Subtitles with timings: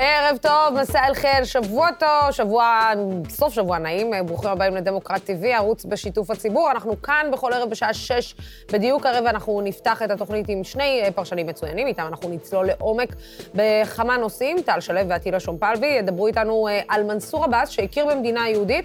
[0.00, 2.90] ערב טוב, מסע אל חיל, שבוע טוב, שבוע,
[3.28, 6.70] סוף שבוע נעים, ברוכים הבאים לדמוקרט TV, ערוץ בשיתוף הציבור.
[6.70, 8.34] אנחנו כאן בכל ערב בשעה שש
[8.72, 13.08] בדיוק ערב, אנחנו נפתח את התוכנית עם שני אה, פרשנים מצוינים, איתם אנחנו נצלול לעומק
[13.54, 14.62] בכמה נושאים.
[14.62, 18.84] טל שלו ועטילה שומפלבי ידברו איתנו אה, על מנסור עבאס, שהכיר במדינה יהודית,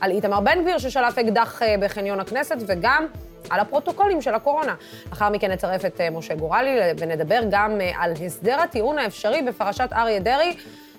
[0.00, 3.06] על איתמר בן גביר ששלף אקדח אה, בחניון הכנסת, וגם
[3.50, 4.74] על הפרוטוקולים של הקורונה.
[5.10, 10.56] לאחר מכן נצרף את משה גורלי ונדבר גם על הסדר הטיעון האפשרי בפרשת אריה דרעי.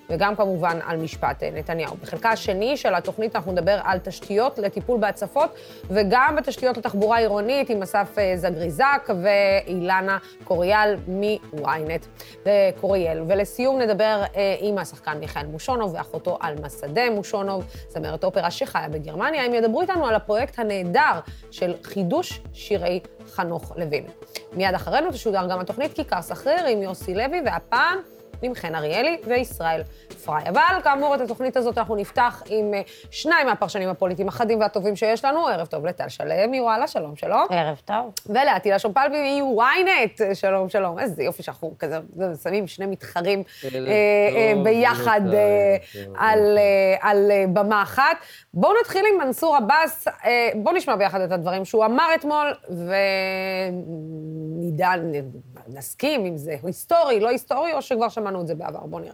[0.10, 1.96] וגם כמובן על משפט נתניהו.
[1.96, 5.56] בחלקה השני של התוכנית אנחנו נדבר על תשתיות לטיפול בהצפות,
[5.90, 13.24] וגם בתשתיות לתחבורה עירונית עם אסף זגריזק ואילנה קוריאל מ-ynet וקוריאל.
[13.28, 19.46] ולסיום נדבר אה, עם השחקן מיכאל מושונוב ואחותו עלמה שדה מושונוב, זמרת אופרה שחיה בגרמניה.
[19.46, 21.20] הם ידברו איתנו על הפרויקט הנהדר
[21.52, 23.00] של חידוש שירי
[23.32, 24.04] חנוך לוין.
[24.54, 27.98] מיד אחרינו תשודר גם התוכנית כיכר סחריר עם יוסי לוי, והפעם...
[28.44, 29.82] עם חן אריאלי וישראל
[30.26, 30.50] פריי.
[30.50, 35.26] אבל כאמור, את התוכנית הזאת אנחנו נפתח עם אה, שניים מהפרשנים הפוליטיים החדים והטובים שיש
[35.26, 35.48] לנו.
[35.48, 37.46] ערב טוב לטל שלם מוואלה, שלום, שלום.
[37.50, 38.14] ערב טוב.
[38.26, 41.00] ולעטילה שומפלבי מ-ynet, שלום, שלום.
[41.00, 42.00] איזה יופי שאנחנו כזה
[42.44, 45.22] שמים שני מתחרים אה, אה, ביחד
[47.02, 48.18] על במה אחת.
[48.54, 50.08] בואו נתחיל עם מנסור עבאס,
[50.56, 52.54] בואו נשמע ביחד את הדברים שהוא אמר אתמול,
[54.64, 54.92] ונדע,
[55.68, 58.80] נסכים אם זה היסטורי, לא היסטורי, או שכבר שמענו את זה בעבר.
[58.80, 59.14] בואו נראה.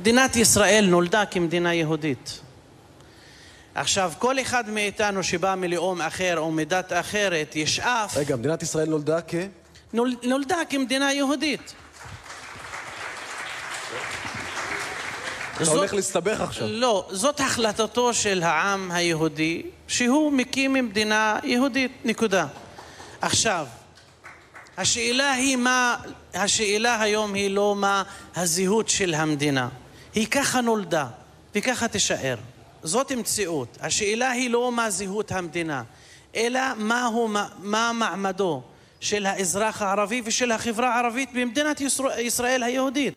[0.00, 2.40] מדינת ישראל נולדה כמדינה יהודית.
[3.74, 8.16] עכשיו, כל אחד מאיתנו שבא מלאום אחר או מדת אחרת ישאף...
[8.16, 9.34] רגע, מדינת ישראל נולדה כ...
[9.92, 11.74] נול, נולדה כמדינה יהודית.
[15.56, 16.68] אתה זאת, הולך להסתבך עכשיו.
[16.70, 22.46] לא, זאת החלטתו של העם היהודי, שהוא מקים מדינה יהודית, נקודה.
[23.20, 23.66] עכשיו,
[24.76, 25.96] השאלה היא מה,
[26.34, 28.02] השאלה היום היא לא מה
[28.36, 29.68] הזהות של המדינה.
[30.14, 31.06] היא ככה נולדה
[31.54, 32.36] וככה תישאר.
[32.82, 33.78] זאת מציאות.
[33.80, 35.82] השאלה היא לא מה זהות המדינה,
[36.36, 38.62] אלא מה, הוא, מה מעמדו
[39.00, 41.80] של האזרח הערבי ושל החברה הערבית במדינת
[42.18, 43.14] ישראל היהודית.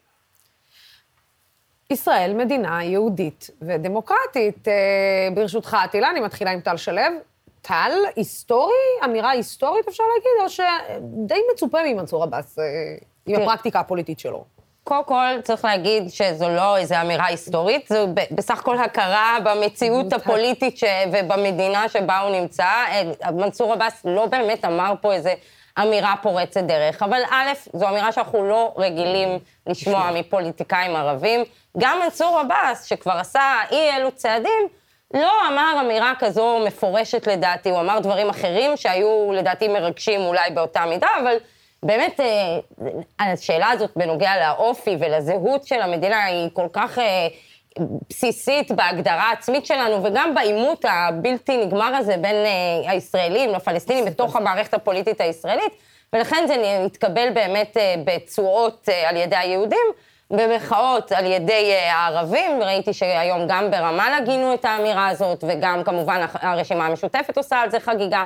[1.89, 4.67] ישראל מדינה יהודית ודמוקרטית.
[4.67, 4.73] אה,
[5.35, 7.01] ברשותך, עטילה, אני מתחילה עם טל שלו.
[7.67, 8.73] טל, היסטורי,
[9.05, 12.63] אמירה היסטורית אפשר להגיד, או שדי מצופה ממנסור עבאס אה,
[13.25, 14.43] עם הפרקטיקה הפוליטית שלו?
[14.83, 20.77] קודם כל, צריך להגיד שזו לא איזו אמירה היסטורית, זו בסך הכל הכרה במציאות הפוליטית
[20.77, 20.83] ש...
[21.11, 22.63] ובמדינה שבה הוא נמצא.
[22.63, 25.33] אה, מנסור עבאס לא באמת אמר פה איזה
[25.81, 31.43] אמירה פורצת דרך, אבל א', זו אמירה שאנחנו לא רגילים לשמוע מפוליטיקאים ערבים.
[31.77, 34.67] גם מנסור עבאס, שכבר עשה אי אלו צעדים,
[35.15, 40.85] לא אמר אמירה כזו מפורשת לדעתי, הוא אמר דברים אחרים שהיו לדעתי מרגשים אולי באותה
[40.85, 41.35] מידה, אבל
[41.83, 42.59] באמת אה,
[43.19, 47.27] השאלה הזאת בנוגע לאופי ולזהות של המדינה היא כל כך אה,
[48.09, 54.73] בסיסית בהגדרה העצמית שלנו, וגם בעימות הבלתי נגמר הזה בין אה, הישראלים לפלסטינים בתוך המערכת
[54.73, 55.73] הפוליטית הישראלית,
[56.13, 59.87] ולכן זה התקבל באמת בתשואות על ידי היהודים.
[60.31, 66.25] במחאות על ידי אה, הערבים, ראיתי שהיום גם ברמאללה גינו את האמירה הזאת, וגם כמובן
[66.33, 68.23] הרשימה המשותפת עושה על זה חגיגה.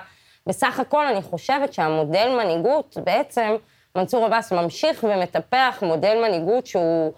[0.47, 3.55] בסך הכל אני חושבת שהמודל מנהיגות, בעצם
[3.95, 7.13] מנסור עבאס ממשיך ומטפח מודל מנהיגות שהוא...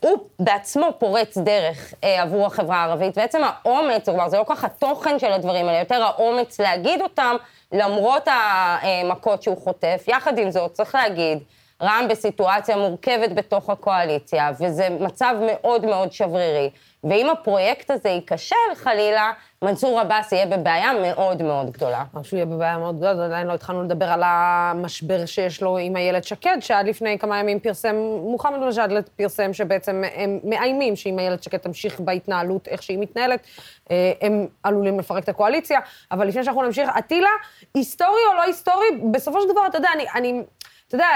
[0.00, 3.18] הוא בעצמו פורץ דרך אה, עבור החברה הערבית.
[3.18, 7.36] בעצם האומץ, כלומר, זה לא כל כך התוכן של הדברים האלה, יותר האומץ להגיד אותם
[7.72, 10.04] למרות המכות שהוא חוטף.
[10.08, 11.38] יחד עם זאת, צריך להגיד,
[11.82, 16.70] רע"מ בסיטואציה מורכבת בתוך הקואליציה, וזה מצב מאוד מאוד שברירי.
[17.04, 19.32] ואם הפרויקט הזה ייכשל, חלילה,
[19.62, 22.04] מנסור עבאס יהיה בבעיה מאוד מאוד גדולה.
[22.22, 26.24] שהוא יהיה בבעיה מאוד גדולה, עדיין לא התחלנו לדבר על המשבר שיש לו עם איילת
[26.24, 31.58] שקד, שעד לפני כמה ימים פרסם, מוחמד מג'אדלת פרסם שבעצם הם מאיימים שאם איילת שקד
[31.58, 33.46] תמשיך בהתנהלות איך שהיא מתנהלת,
[33.90, 35.80] אה, הם עלולים לפרק את הקואליציה.
[36.12, 37.30] אבל לפני שאנחנו נמשיך, עטילה,
[37.74, 40.42] היסטורי או לא היסטורי, בסופו של דבר, אתה יודע, אני, אני
[40.88, 41.08] אתה יודע,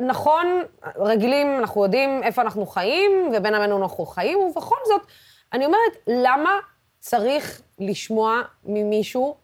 [0.00, 0.62] נכון,
[0.96, 5.02] רגילים, אנחנו יודעים איפה אנחנו חיים, ובין עמנו אנחנו חיים, ובכל זאת,
[5.52, 6.58] אני אומרת, למה
[7.00, 9.36] צריך לשמוע ממישהו,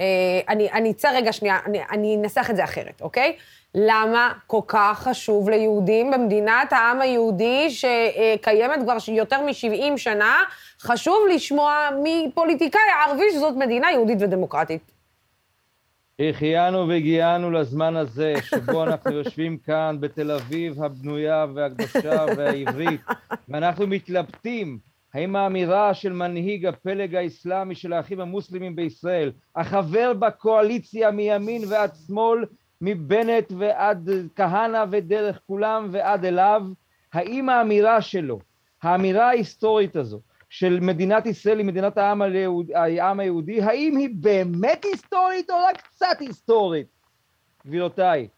[0.00, 0.06] אה,
[0.48, 3.36] אני, אני אצא רגע שנייה, אני, אני אנסח את זה אחרת, אוקיי?
[3.74, 10.42] למה כל כך חשוב ליהודים במדינת העם היהודי, שקיימת כבר יותר מ-70 שנה,
[10.80, 14.95] חשוב לשמוע מפוליטיקאי ערבי שזאת מדינה יהודית ודמוקרטית?
[16.20, 23.00] שהחיינו והגיענו לזמן הזה, שבו אנחנו יושבים כאן בתל אביב הבנויה והקדושה והעברית,
[23.48, 24.78] ואנחנו מתלבטים
[25.14, 32.44] האם האמירה של מנהיג הפלג האסלאמי של האחים המוסלמים בישראל, החבר בקואליציה מימין ועד שמאל,
[32.80, 36.62] מבנט ועד כהנא ודרך כולם ועד אליו,
[37.12, 38.38] האם האמירה שלו,
[38.82, 40.20] האמירה ההיסטורית הזו,
[40.50, 45.80] של מדינת ישראל היא מדינת העם, היהוד, העם היהודי, האם היא באמת היסטורית או רק
[45.80, 46.86] קצת היסטורית?
[47.66, 48.28] גבירותיי,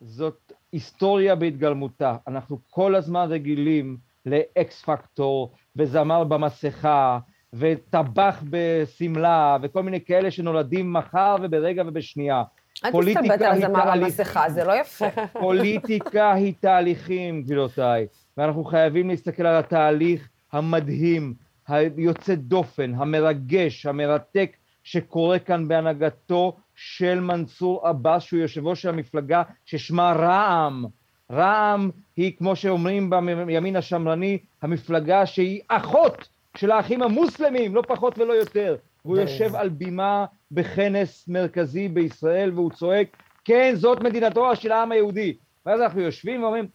[0.00, 2.16] זאת היסטוריה בהתגלמותה.
[2.26, 7.18] אנחנו כל הזמן רגילים לאקס פקטור וזמר במסכה
[7.52, 12.42] וטבח בשמלה וכל מיני כאלה שנולדים מחר וברגע ובשנייה.
[12.84, 15.06] אל תסתלבט על הזמר במסכה, זה לא יפה.
[15.40, 18.06] פוליטיקה היא תהליכים, גבירותיי,
[18.36, 21.34] ואנחנו חייבים להסתכל על התהליך המדהים,
[21.68, 29.42] היוצא דופן, המרגש, המרתק, שקורה כאן בהנהגתו של מנסור עבאס, שהוא יושב ראש של המפלגה
[29.64, 30.84] ששמה רע"מ.
[31.32, 33.10] רע"מ היא, כמו שאומרים
[33.46, 38.76] בימין השמרני, המפלגה שהיא אחות של האחים המוסלמים, לא פחות ולא יותר.
[39.04, 45.36] והוא יושב על בימה בכנס מרכזי בישראל והוא צועק, כן, זאת מדינתו של העם היהודי.
[45.66, 46.66] ואז אנחנו יושבים ואומרים,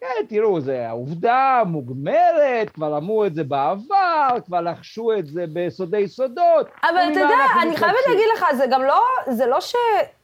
[0.00, 6.08] כן, תראו, זה העובדה מוגמרת, כבר אמרו את זה בעבר, כבר לחשו את זה בסודי
[6.08, 6.66] סודות.
[6.82, 9.74] אבל אתה יודע, אני חייבת להגיד לך, זה גם לא, זה לא ש...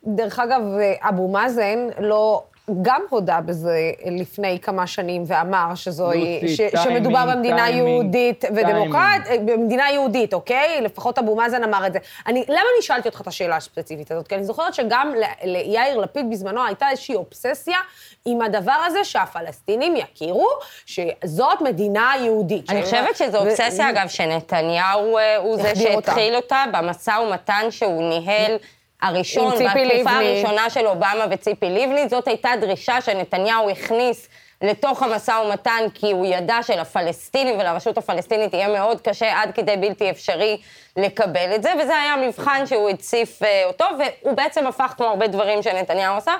[0.06, 0.62] דרך אגב,
[1.00, 2.44] אבו מאזן לא
[2.82, 9.42] גם הודה בזה לפני כמה שנים ואמר שזוהי, ש, טיימינג, שמדובר במדינה טיימינג, יהודית ודמוקרטית,
[9.44, 10.80] במדינה יהודית, אוקיי?
[10.80, 11.98] לפחות אבו מאזן אמר את זה.
[12.26, 14.28] אני, למה אני שאלתי אותך את השאלה הספציפית הזאת?
[14.28, 15.14] כי אני זוכרת שגם
[15.44, 17.78] ליאיר לפיד בזמנו הייתה איזושהי אובססיה
[18.24, 20.48] עם הדבר הזה שהפלסטינים יכירו
[20.86, 22.70] שזאת מדינה יהודית.
[22.70, 23.90] אני חושבת שזו אובססיה, ו...
[23.90, 28.56] אגב, שנתניהו אה, הוא זה שהתחיל אותה במשא ומתן שהוא ניהל.
[29.02, 34.28] הראשון, בתקופה הראשונה של אובמה וציפי לבני, זאת הייתה דרישה שנתניהו הכניס
[34.62, 40.10] לתוך המשא ומתן, כי הוא ידע שלפלסטינים ולרשות הפלסטינית יהיה מאוד קשה עד כדי בלתי
[40.10, 40.60] אפשרי
[40.96, 45.26] לקבל את זה, וזה היה מבחן שהוא הציף אה, אותו, והוא בעצם הפך, כמו הרבה
[45.26, 46.34] דברים שנתניהו עשה,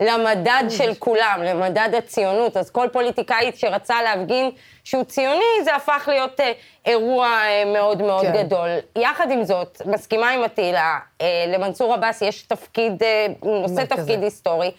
[0.00, 2.56] למדד של כולם, למדד הציונות.
[2.56, 4.50] אז כל פוליטיקאי שרצה להפגין
[4.84, 6.52] שהוא ציוני, זה הפך להיות אה,
[6.86, 8.32] אירוע אה, מאוד מאוד כן.
[8.42, 8.68] גדול.
[8.98, 14.70] יחד עם זאת, מסכימה עם עטילה, אה, למנסור עבאס יש תפקיד, אה, נושא תפקיד היסטורי,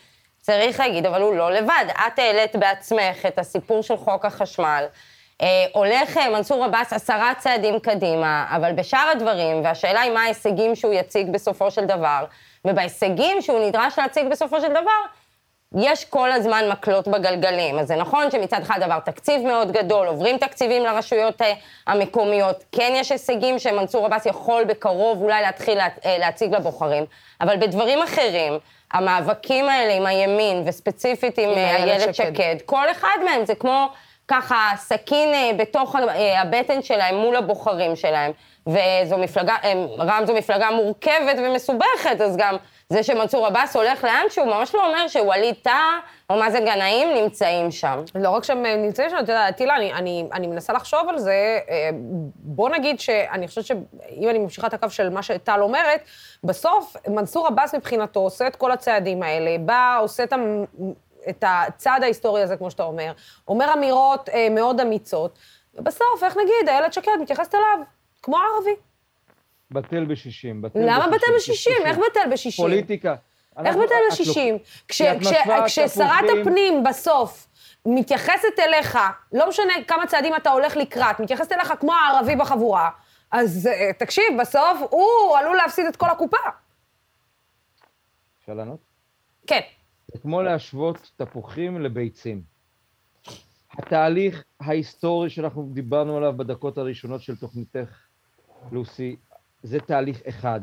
[0.42, 1.86] צריך להגיד, אבל הוא לא לבד.
[2.08, 4.86] את העלית בעצמך את הסיפור של חוק החשמל.
[5.42, 10.94] אה, הולך מנסור עבאס עשרה צעדים קדימה, אבל בשאר הדברים, והשאלה היא מה ההישגים שהוא
[10.94, 12.26] יציג בסופו של דבר,
[12.66, 15.02] ובהישגים שהוא נדרש להציג בסופו של דבר,
[15.76, 17.80] יש כל הזמן מקלות בגלגלים.
[17.80, 21.54] אז זה נכון שמצד אחד עבר תקציב מאוד גדול, עוברים תקציבים לרשויות אה,
[21.88, 27.06] המקומיות, כן יש הישגים שמנסור עבאס יכול בקרוב אולי להתחיל לה, אה, להציג לבוחרים,
[27.42, 28.54] אבל בדברים אחרים,
[28.92, 32.14] המאבקים האלה עם הימין, וספציפית עם אה, איילת שקד.
[32.14, 33.90] שקד, כל אחד מהם זה כמו
[34.28, 35.96] ככה סכין בתוך
[36.38, 38.32] הבטן שלהם מול הבוחרים שלהם.
[38.68, 39.56] וזו מפלגה,
[39.98, 42.56] רע"מ זו מפלגה מורכבת ומסובכת, אז גם
[42.90, 46.00] זה שמנסור עבאס הולך לאן שהוא ממש לא אומר שווליד טאה
[46.30, 48.04] או מאזן גנאים נמצאים שם.
[48.16, 51.60] לא רק שהם נמצאים שם, אתה יודע, טילה, אני, אני, אני מנסה לחשוב על זה.
[51.70, 51.90] אה,
[52.36, 56.02] בוא נגיד שאני חושבת שאם אני ממשיכה את הקו של מה שטל אומרת,
[56.44, 60.38] בסוף מנסור עבאס מבחינתו עושה את כל הצעדים האלה, בא, עושה את ה...
[61.30, 63.12] את הצעד ההיסטורי הזה, כמו שאתה אומר,
[63.48, 65.40] אומר אמירות אה, מאוד אמיצות,
[65.76, 67.80] ובסוף, איך נגיד, איילת שקד מתייחסת אליו
[68.22, 68.76] כמו ערבי.
[69.72, 70.64] בטל בשישים.
[70.76, 71.86] למה בטל בשישים?
[71.86, 72.66] איך בטל בשישים?
[72.66, 73.16] פוליטיקה.
[73.66, 74.58] איך בטל בשישים?
[74.88, 77.48] כששרת הפנים בסוף
[77.86, 78.98] מתייחסת אליך,
[79.34, 82.90] לא משנה כמה צעדים אתה הולך לקראת, מתייחסת אליך כמו הערבי בחבורה,
[83.32, 86.38] אז אה, תקשיב, בסוף הוא עלול להפסיד את כל הקופה.
[88.40, 88.80] אפשר לענות?
[89.48, 89.60] כן.
[90.14, 92.42] זה כמו להשוות תפוחים לביצים.
[93.78, 97.98] התהליך ההיסטורי שאנחנו דיברנו עליו בדקות הראשונות של תוכניתך,
[98.72, 99.16] לוסי,
[99.64, 100.62] זה תהליך אחד.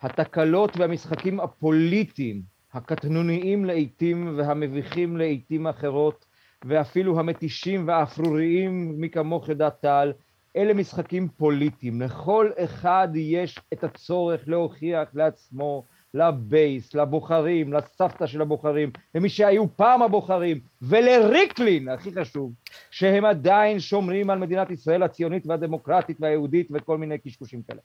[0.00, 6.24] התקלות והמשחקים הפוליטיים, הקטנוניים לעיתים והמביכים לעיתים אחרות,
[6.64, 10.12] ואפילו המתישים והאפרוריים, מי כמוך יודעת טל,
[10.56, 12.02] אלה משחקים פוליטיים.
[12.02, 15.84] לכל אחד יש את הצורך להוכיח לעצמו
[16.14, 22.52] לבייס, לבוחרים, לסבתא של הבוחרים, למי שהיו פעם הבוחרים, ולריקלין, הכי חשוב,
[22.90, 27.80] שהם עדיין שומרים על מדינת ישראל הציונית והדמוקרטית והיהודית וכל מיני קשקושים כאלה.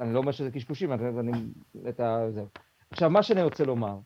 [0.00, 1.32] אני לא אומר שזה קשקושים, אני...
[1.88, 2.30] את ה...
[2.30, 2.42] זה.
[2.90, 3.98] עכשיו, מה שאני רוצה לומר,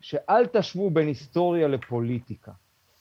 [0.00, 2.52] שאל תשוו בין היסטוריה לפוליטיקה,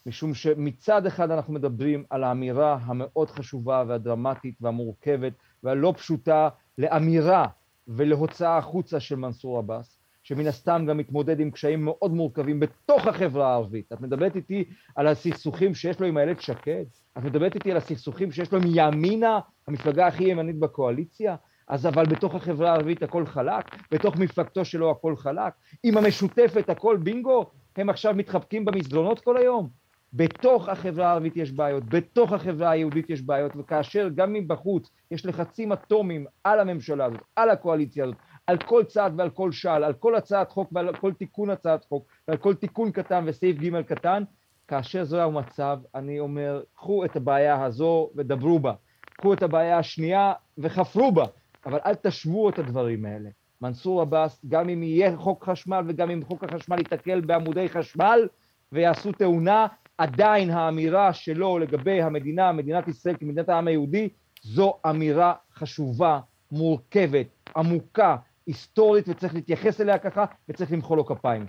[0.05, 7.45] משום שמצד אחד אנחנו מדברים על האמירה המאוד חשובה והדרמטית והמורכבת והלא פשוטה לאמירה
[7.89, 13.51] ולהוצאה החוצה של מנסור עבאס, שמן הסתם גם מתמודד עם קשיים מאוד מורכבים בתוך החברה
[13.51, 13.93] הערבית.
[13.93, 14.63] את מדברת איתי
[14.95, 16.85] על הסכסוכים שיש לו עם איילת שקד?
[17.17, 21.35] את מדברת איתי על הסכסוכים שיש לו עם ימינה, המפלגה הכי ימנית בקואליציה?
[21.67, 25.53] אז אבל בתוך החברה הערבית הכל חלק, בתוך מפלגתו שלו הכל חלק,
[25.83, 29.69] עם המשותפת הכל בינגו, הם עכשיו מתחבקים במסדרונות כל היום?
[30.13, 35.71] בתוך החברה הערבית יש בעיות, בתוך החברה היהודית יש בעיות, וכאשר גם מבחוץ יש לחצים
[35.71, 38.15] אטומיים על הממשלה הזאת, על הקואליציה הזאת,
[38.47, 42.07] על כל צעד ועל כל שעל, על כל הצעת חוק ועל כל תיקון הצעת חוק
[42.27, 44.23] ועל כל תיקון קטן וסעיף ג' קטן,
[44.67, 48.73] כאשר זהו המצב, אני אומר, קחו את הבעיה הזו ודברו בה.
[49.17, 51.25] קחו את הבעיה השנייה וחפרו בה,
[51.65, 53.29] אבל אל תשוו את הדברים האלה.
[53.61, 58.27] מנסור עבאס, גם אם יהיה חוק חשמל וגם אם חוק החשמל ייתקל בעמודי חשמל
[58.71, 59.67] ויעשו תאונה,
[59.99, 64.09] עדיין האמירה שלו לגבי המדינה, מדינת ישראל כמדינת העם היהודי,
[64.41, 66.19] זו אמירה חשובה,
[66.51, 68.15] מורכבת, עמוקה,
[68.47, 71.45] היסטורית, וצריך להתייחס אליה ככה, וצריך למחוא לו כפיים.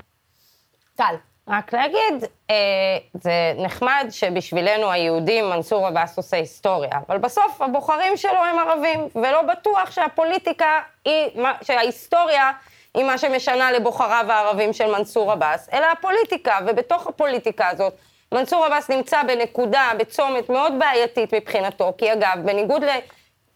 [0.96, 1.14] טל.
[1.48, 2.56] רק להגיד, אה,
[3.14, 9.42] זה נחמד שבשבילנו היהודים מנסור עבאס עושה היסטוריה, אבל בסוף הבוחרים שלו הם ערבים, ולא
[9.42, 11.30] בטוח שהפוליטיקה היא,
[11.62, 12.50] שההיסטוריה
[12.94, 17.94] היא מה שמשנה לבוחריו הערבים של מנסור עבאס, אלא הפוליטיקה, ובתוך הפוליטיקה הזאת,
[18.32, 22.82] מנסור עבאס נמצא בנקודה, בצומת מאוד בעייתית מבחינתו, כי אגב, בניגוד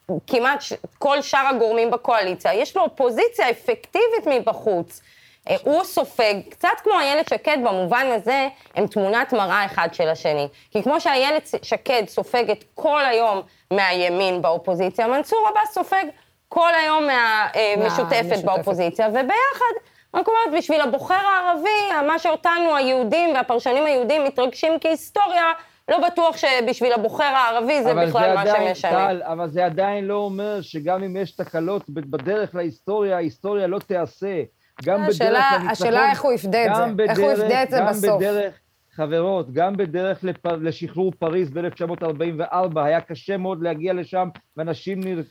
[0.08, 0.62] לכמעט
[0.98, 5.00] כל שאר הגורמים בקואליציה, יש לו אופוזיציה אפקטיבית מבחוץ.
[5.50, 10.48] אה, הוא סופג, קצת כמו איילת שקד במובן הזה, הם תמונת מראה אחד של השני.
[10.70, 16.04] כי כמו שאיילת שקד סופגת כל היום מהימין באופוזיציה, מנסור עבאס סופג
[16.48, 19.74] כל היום מהמשותפת אה, באופוזיציה, וביחד,
[20.14, 25.52] רק אומרת, בשביל הבוחר הערבי, מה שאותנו היהודים והפרשנים היהודים מתרגשים כהיסטוריה,
[25.88, 28.90] לא בטוח שבשביל הבוחר הערבי זה בכלל זה מה עדיין, שמשנה.
[28.90, 34.42] טל, אבל זה עדיין לא אומר שגם אם יש תקלות בדרך להיסטוריה, ההיסטוריה לא תיעשה.
[34.84, 35.70] גם השאלה, בדרך לניצחון...
[35.70, 38.16] השאלה איך הוא יפדה את זה, בדרך, איך הוא יפדה את זה בסוף.
[38.16, 38.54] בדרך,
[38.96, 45.22] חברות, גם בדרך לפר, לשחרור פריז ב-1944 היה קשה מאוד להגיע לשם, ואנשים נר...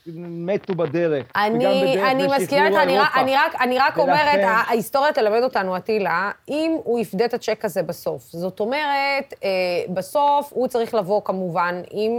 [0.46, 1.26] מתו בדרך.
[1.36, 4.02] אני, אני מסכימה איתך, אני, אני רק, אני רק ולכן...
[4.02, 8.24] אומרת, ההיסטוריה תלמד אותנו, אטילה, אם הוא יפדה את הצ'ק הזה בסוף.
[8.24, 9.50] זאת אומרת, אה,
[9.94, 12.12] בסוף הוא צריך לבוא כמובן עם,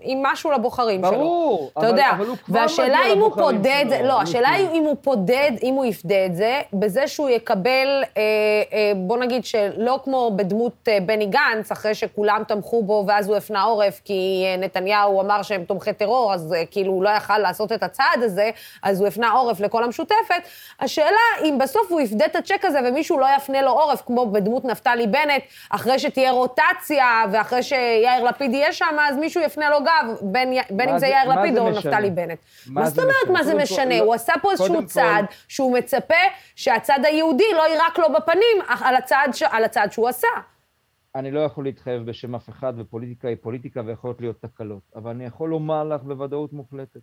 [0.00, 1.20] עם משהו לבוחרים ברור, שלו.
[1.20, 4.82] ברור, אבל, יודע, אבל הוא כבר והשאלה אם הוא פודד, שלו, לא, השאלה היא אם
[4.84, 8.22] הוא פודד, אם הוא יפדה את זה, בזה שהוא יקבל, אה,
[8.72, 10.30] אה, בוא נגיד שלא כמו...
[10.50, 15.20] בדמות אה, בני גנץ, אחרי שכולם תמכו בו, ואז הוא הפנה עורף, כי אה, נתניהו
[15.20, 18.50] אמר שהם תומכי טרור, אז אה, כאילו הוא לא יכל לעשות את הצעד הזה,
[18.82, 20.42] אז הוא הפנה עורף לכל המשותפת.
[20.80, 24.64] השאלה, אם בסוף הוא יפדה את הצ'ק הזה ומישהו לא יפנה לו עורף, כמו בדמות
[24.64, 30.16] נפתלי בנט, אחרי שתהיה רוטציה, ואחרי שיאיר לפיד יהיה שם, אז מישהו יפנה לו גב,
[30.20, 32.38] בין, בין אם זה יאיר לפיד או נפתלי בנט.
[32.66, 33.98] מה זאת אומרת מה זה משנה?
[33.98, 36.14] הוא עשה פה איזשהו צעד שהוא מצפה
[36.56, 40.28] שהצד היהודי לא יירק לו בפנים על הצעד, על הצעד שהוא עשה.
[41.14, 44.82] אני לא יכול להתחייב בשם אף אחד, ופוליטיקה היא פוליטיקה ויכולות להיות תקלות.
[44.96, 47.00] אבל אני יכול לומר לך בוודאות מוחלטת,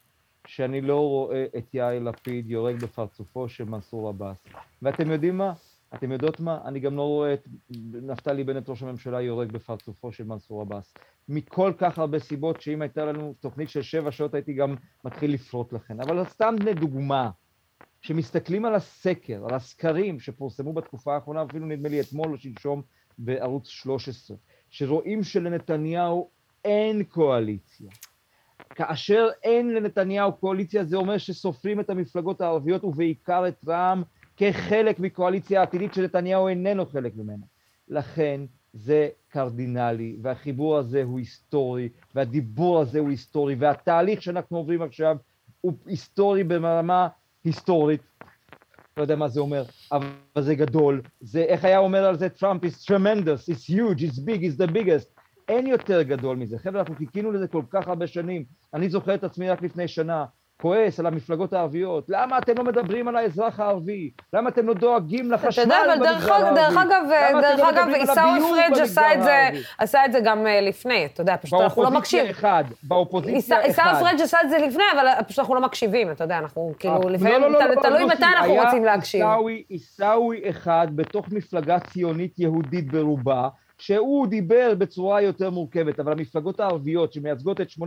[0.48, 4.44] שאני לא רואה את יאיר לפיד יורק בפרצופו של מנסור עבאס.
[4.82, 5.54] ואתם יודעים מה?
[5.96, 6.60] אתם יודעות מה?
[6.66, 7.48] אני גם לא רואה את
[7.94, 10.94] נפתלי בנט, ראש הממשלה, יורק בפרצופו של מנסור עבאס.
[11.30, 15.74] מכל כך הרבה סיבות, שאם הייתה לנו תוכנית של שבע שעות, הייתי גם מתחיל לפרוט
[15.74, 16.02] לכם.
[16.02, 17.30] אבל סתם לדוגמה,
[18.02, 22.82] כשמסתכלים על הסקר, על הסקרים שפורסמו בתקופה האחרונה, אפילו נדמה לי אתמול או שלשום,
[23.18, 24.38] בערוץ 13,
[24.70, 26.30] שרואים שלנתניהו
[26.66, 27.90] אין קואליציה.
[28.70, 34.04] כאשר אין לנתניהו קואליציה, זה אומר שסופרים את המפלגות הערביות ובעיקר את רע"מ
[34.38, 37.46] כחלק מקואליציה עתידית שנתניהו איננו חלק ממנה.
[37.88, 38.42] לכן
[38.74, 45.18] זה קרדינלי, והחיבור הזה הוא היסטורי, והדיבור הזה הוא היסטורי, והתהליך שאנחנו עוברים עכשיו
[45.62, 47.08] הוא היסטורי ברמה
[47.44, 48.02] היסטורית,
[48.98, 51.02] לא יודע מה זה אומר, אבל זה גדול.
[51.22, 52.64] זה, איך היה אומר על זה טראמפ?
[52.64, 55.18] It's tremendous, it's huge, it's big, it's the biggest.
[55.48, 56.60] אין יותר גדול מזה.
[56.60, 58.46] חבר'ה, אנחנו חיכינו לזה כל כך הרבה שנים.
[58.74, 60.26] אני זוכר את עצמי רק לפני שנה,
[60.62, 62.06] כועס על המפלגות הערביות.
[62.10, 64.12] למה אתם לא מדברים על האזרח הערבי?
[64.34, 66.56] למה אתם לא דואגים לחשמל במגזר הערבי?
[66.56, 67.04] דרך אגב,
[67.42, 71.22] דרך לא אגב, עיסאווי פריג' עשה את זה, עשה את זה גם אה, לפני, אתה
[71.22, 72.26] יודע, פשוט אנחנו לא מקשיבים.
[72.26, 73.68] באופוזיציה אחד, באופוזיציה אחד.
[73.68, 77.04] עיסאווי פריג' עשה את זה לפני, אבל פשוט אנחנו לא מקשיבים, אתה יודע, אנחנו כאילו,
[77.04, 79.26] אה, לפעמים, לא, תלוי מתי אנחנו רוצים להקשיב.
[79.70, 87.14] עיסאווי אחד בתוך מפלגה ציונית יהודית ברובה, שהוא דיבר בצורה יותר מורכבת, אבל המפלגות הערביות
[87.14, 87.82] שמייצגות את 80%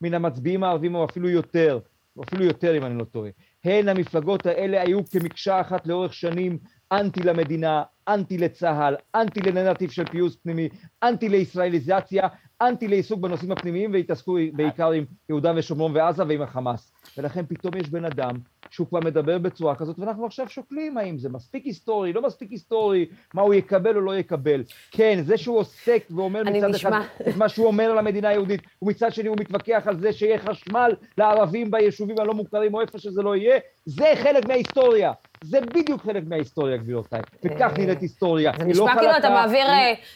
[0.00, 1.78] מן המצביעים הערבים או אפילו יותר,
[2.16, 3.30] או אפילו יותר אם אני לא טועה,
[3.64, 6.58] הן המפלגות האלה היו כמקשה אחת לאורך שנים
[6.92, 10.68] אנטי למדינה, אנטי לצה"ל, אנטי לנרטיב של פיוס פנימי,
[11.02, 12.28] אנטי לישראליזציה,
[12.68, 16.92] אנטי לעיסוק בנושאים הפנימיים והתעסקו בעיקר עם יהודה ושומרון ועזה ועם החמאס.
[17.18, 18.34] ולכן פתאום יש בן אדם
[18.70, 23.06] שהוא כבר מדבר בצורה כזאת, ואנחנו עכשיו שוקלים האם זה מספיק היסטורי, לא מספיק היסטורי,
[23.34, 24.62] מה הוא יקבל או לא יקבל.
[24.90, 26.90] כן, זה שהוא עוסק ואומר מצד נשמע...
[26.90, 30.38] אחד את מה שהוא אומר על המדינה היהודית, ומצד שני הוא מתווכח על זה שיהיה
[30.38, 35.12] חשמל לערבים ביישובים הלא מוכרים או איפה שזה לא יהיה, זה חלק מההיסטוריה.
[35.42, 37.20] זה בדיוק חלק מההיסטוריה, גבירותיי.
[37.44, 38.52] וכך נראית היסטוריה.
[38.58, 39.66] זה נשמע כאילו אתה מעביר,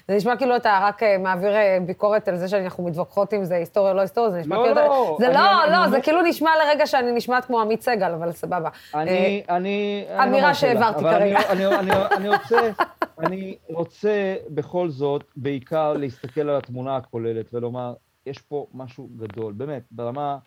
[0.09, 1.53] זה נשמע כאילו אתה רק מעביר
[1.87, 4.75] ביקורת על זה שאנחנו מתווכחות אם זה היסטוריה או לא היסטוריה, זה נשמע לא, כאילו...
[4.81, 8.13] לא, זה לא, אני לא, אומר- זה כאילו נשמע לרגע שאני נשמעת כמו עמית סגל,
[8.13, 8.69] אבל סבבה.
[8.95, 10.05] אני, אני...
[10.23, 11.39] אמירה לא שהעברתי כרגע.
[11.51, 12.71] אני, רוצה,
[13.19, 17.95] אני רוצה בכל זאת בעיקר להסתכל על התמונה הכוללת ולומר,
[18.27, 20.39] יש פה משהו גדול, באמת, ברמה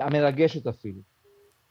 [0.00, 1.15] המרגשת אפילו.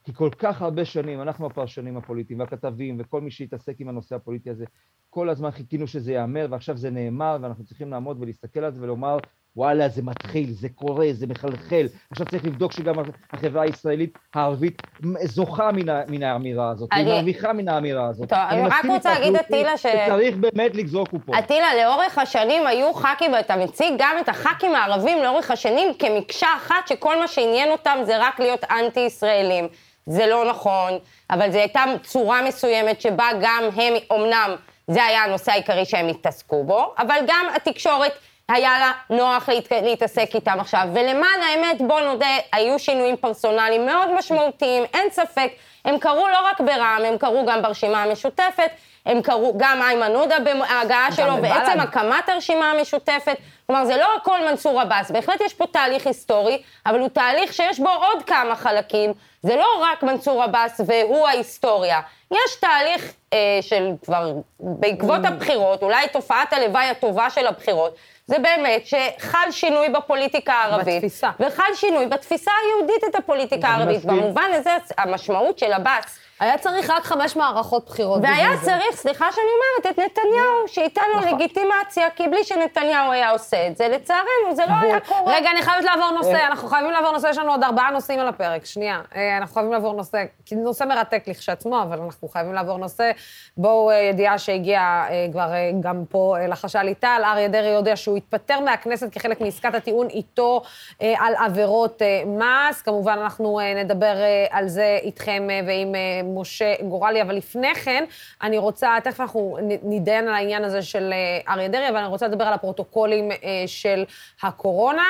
[0.06, 4.50] כי כל כך הרבה שנים, אנחנו הפרשנים הפוליטיים והכתבים וכל מי שהתעסק עם הנושא הפוליטי
[4.50, 4.66] הזה,
[5.10, 9.18] כל הזמן חיכינו שזה ייאמר, ועכשיו זה נאמר, ואנחנו צריכים לעמוד ולהסתכל על זה ולומר,
[9.56, 11.86] וואלה, זה מתחיל, זה קורה, זה מחלחל.
[12.12, 12.94] עכשיו צריך לבדוק שגם
[13.32, 14.82] החברה הישראלית הערבית
[15.24, 18.30] זוכה מן, מן האמירה הזאת, אני- היא מרוויחה מן האמירה הזאת.
[18.30, 21.36] טוב, אני רק רוצה להגיד, אטילה, ש- שצריך באמת לגזור קופון.
[21.36, 26.88] אטילה, לאורך השנים היו ח"כים, ואתה מציג גם את הח"כים הערבים לאורך השנים כמקשה אחת,
[26.88, 29.66] שכל מה שעניין אותם זה רק להיות אנטי-ישראלים.
[30.06, 34.56] זה לא נכון, אבל זו הייתה צורה מסוימת שבה גם הם, אמנם
[34.88, 38.12] זה היה הנושא העיקרי שהם התעסקו בו, אבל גם התקשורת
[38.50, 39.72] היה לה נוח להת...
[39.72, 40.88] להתעסק איתם עכשיו.
[40.94, 45.52] ולמען האמת, בוא נודה, היו שינויים פרסונליים מאוד משמעותיים, אין ספק.
[45.86, 48.72] הם קרו לא רק ברע"מ, הם קרו גם ברשימה המשותפת,
[49.06, 51.50] הם קרו גם איימן עודה בהגעה שלו, בבל"ד.
[51.50, 53.38] בעצם הקמת הרשימה המשותפת.
[53.68, 57.80] כלומר, זה לא הכל מנסור עבאס, בהחלט יש פה תהליך היסטורי, אבל הוא תהליך שיש
[57.80, 59.14] בו עוד כמה חלקים.
[59.46, 62.02] זה לא רק מנסור עבאס והוא ההיסטוריה.
[62.32, 67.96] יש תהליך אה, של כבר, בעקבות הבחירות, אולי תופעת הלוואי הטובה של הבחירות,
[68.28, 70.96] זה באמת שחל שינוי בפוליטיקה הערבית.
[70.96, 71.30] בתפיסה.
[71.40, 74.06] וחל שינוי בתפיסה היהודית את הפוליטיקה הערבית.
[74.06, 78.20] במובן הזה, המשמעות של עבאס היה צריך רק חמש מערכות בחירות.
[78.24, 78.66] והיה זה.
[78.66, 81.34] צריך, סליחה שאני אומרת, את נתניהו, שייתן לו נכון.
[81.34, 85.36] לגיטימציה, כי בלי שנתניהו היה עושה את זה, לצערנו, זה לא היה קורה.
[85.36, 86.12] רגע, אני חייבת לעבור אה.
[86.12, 88.66] נושא, אנחנו חייבים לעבור נושא, יש לנו עוד ארבעה נושאים על הפרק.
[88.66, 93.12] שנייה, אה, אנחנו חייבים לעבור נושא, כי נושא מרתק לכשעצמו, אבל אנחנו חייבים לעבור נושא.
[93.58, 97.96] בואו, אה, ידיעה שהגיעה אה, כבר אה, גם פה אה, לחשל ליטל, אריה דרעי יודע
[97.96, 100.62] שהוא התפטר מהכנסת כחלק מעסקת הטיעון איתו
[101.02, 102.82] אה, על עבירות אה, מס.
[102.82, 104.16] כמובן, אנחנו נדבר
[104.50, 108.04] על זה איתכם ועם אה, משה גורלי, אבל לפני כן,
[108.42, 112.28] אני רוצה, תכף אנחנו נתדיין על העניין הזה של אה, אריה דרעי, אבל אני רוצה
[112.28, 114.06] לדבר על הפרוטוקולים אה, של
[114.44, 115.06] הקורונה.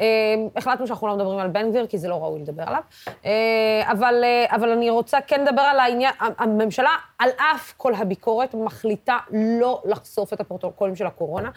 [0.00, 0.06] אה,
[0.56, 2.82] החלטנו שאנחנו לא מדברים על בן גביר, כי זה לא ראוי לדבר עליו.
[3.90, 9.82] אבל, אבל אני רוצה כן לדבר על העניין, הממשלה, על אף כל הביקורת, מחליטה לא
[9.84, 11.50] לחשוף את הפרוטוקולים של הקורונה.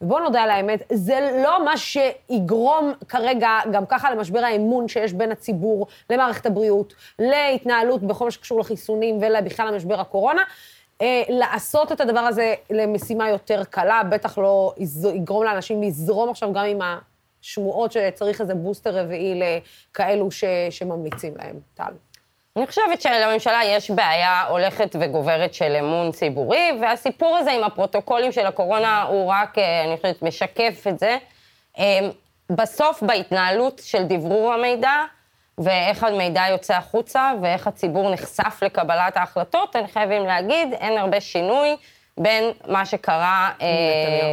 [0.00, 5.32] ובואו נודה על האמת, זה לא מה שיגרום כרגע, גם ככה, למשבר האמון שיש בין
[5.32, 10.42] הציבור למערכת הבריאות, להתנהלות בכל מה שקשור לחיסונים ובכלל למשבר הקורונה.
[11.02, 14.74] אה, לעשות את הדבר הזה למשימה יותר קלה, בטח לא
[15.14, 16.78] יגרום לאנשים לזרום עכשיו גם עם
[17.42, 21.56] השמועות שצריך איזה בוסטר רביעי לכאלו ש, שממליצים להם.
[21.74, 21.92] טל.
[22.56, 28.46] אני חושבת שלממשלה יש בעיה הולכת וגוברת של אמון ציבורי, והסיפור הזה עם הפרוטוקולים של
[28.46, 31.18] הקורונה הוא רק, אה, אני חושבת, משקף את זה.
[31.78, 31.98] אה,
[32.50, 35.04] בסוף, בהתנהלות של דברור המידע,
[35.58, 41.76] ואיך המידע יוצא החוצה, ואיך הציבור נחשף לקבלת ההחלטות, אני חייבים להגיד, אין הרבה שינוי
[42.18, 43.66] בין מה שקרה אה,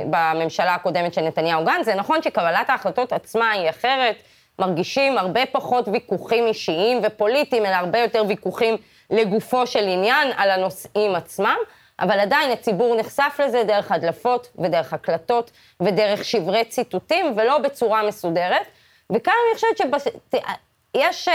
[0.10, 1.86] בממשלה הקודמת של נתניהו גנץ.
[1.86, 4.16] זה נכון שקבלת ההחלטות עצמה היא אחרת,
[4.60, 8.78] מרגישים הרבה פחות ויכוחים אישיים ופוליטיים, אלא הרבה יותר ויכוחים
[9.10, 11.58] לגופו של עניין על הנושאים עצמם,
[12.00, 18.68] אבל עדיין הציבור נחשף לזה דרך הדלפות ודרך הקלטות ודרך שברי ציטוטים, ולא בצורה מסודרת.
[19.10, 20.02] וכאן אני חושבת
[20.96, 21.28] שיש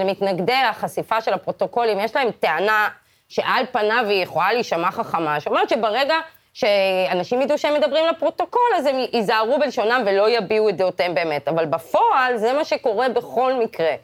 [0.00, 2.88] למתנגדי החשיפה של הפרוטוקולים, יש להם טענה
[3.28, 6.14] שעל פניו היא יכולה להישמע חכמה, שאומרת שברגע
[6.54, 11.48] שאנשים ידעו שהם מדברים לפרוטוקול, אז הם ייזהרו בלשונם ולא יביעו את דעותיהם באמת.
[11.48, 13.94] אבל בפועל זה מה שקורה בכל מקרה.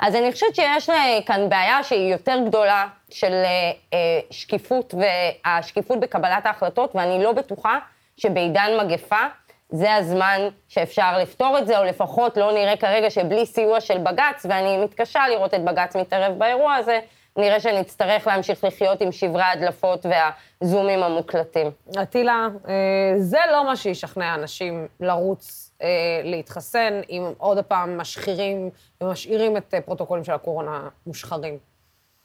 [0.00, 0.90] אז אני חושבת שיש
[1.26, 7.78] כאן בעיה שהיא יותר גדולה של אה, אה, שקיפות, והשקיפות בקבלת ההחלטות, ואני לא בטוחה
[8.16, 9.26] שבעידן מגפה
[9.70, 14.46] זה הזמן שאפשר לפתור את זה, או לפחות לא נראה כרגע שבלי סיוע של בג"ץ,
[14.48, 17.00] ואני מתקשה לראות את בג"ץ מתערב באירוע הזה,
[17.36, 21.66] נראה שנצטרך להמשיך לחיות עם שברי ההדלפות והזומים המוקלטים.
[22.02, 25.88] אטילה, אה, זה לא מה שישכנע אנשים לרוץ אה,
[26.24, 31.58] להתחסן, אם עוד פעם משחירים ומשאירים את אה, פרוטוקולים של הקורונה מושחרים.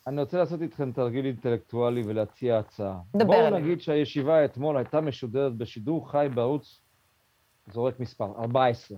[0.07, 2.97] אני רוצה לעשות איתכם תרגיל אינטלקטואלי ולהציע הצעה.
[3.15, 3.61] דבר בואו אליי.
[3.61, 6.81] נגיד שהישיבה אתמול הייתה משודרת בשידור חי בערוץ,
[7.73, 8.97] זורק מספר, 14.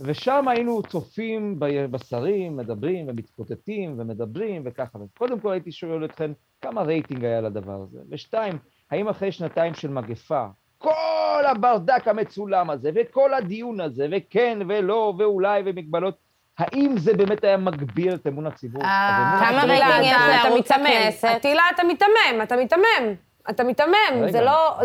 [0.00, 1.56] ושם היינו צופים
[1.90, 4.98] בשרים, מדברים ומתקוטטים ומדברים וככה.
[5.18, 7.98] קודם כל הייתי שואל אתכם, כמה רייטינג היה לדבר הזה?
[8.10, 8.58] ושתיים,
[8.90, 10.46] האם אחרי שנתיים של מגפה,
[10.78, 16.14] כל הברדק המצולם הזה, וכל הדיון הזה, וכן ולא, ואולי, ומגבלות,
[16.58, 18.82] האם זה באמת היה מגביר את אמון הציבור?
[18.82, 21.28] אה, כמה רייטינג יש לערוץ הכנסת?
[21.36, 23.14] אטילה, אתה מיתמם, אתה מיתמם.
[23.50, 24.80] אתה מיתמם, זה לא...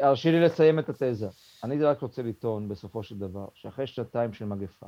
[0.00, 1.26] הרשי לי לסיים את התזה.
[1.64, 4.86] אני רק רוצה לטעון, בסופו של דבר, שאחרי שנתיים של מגפה,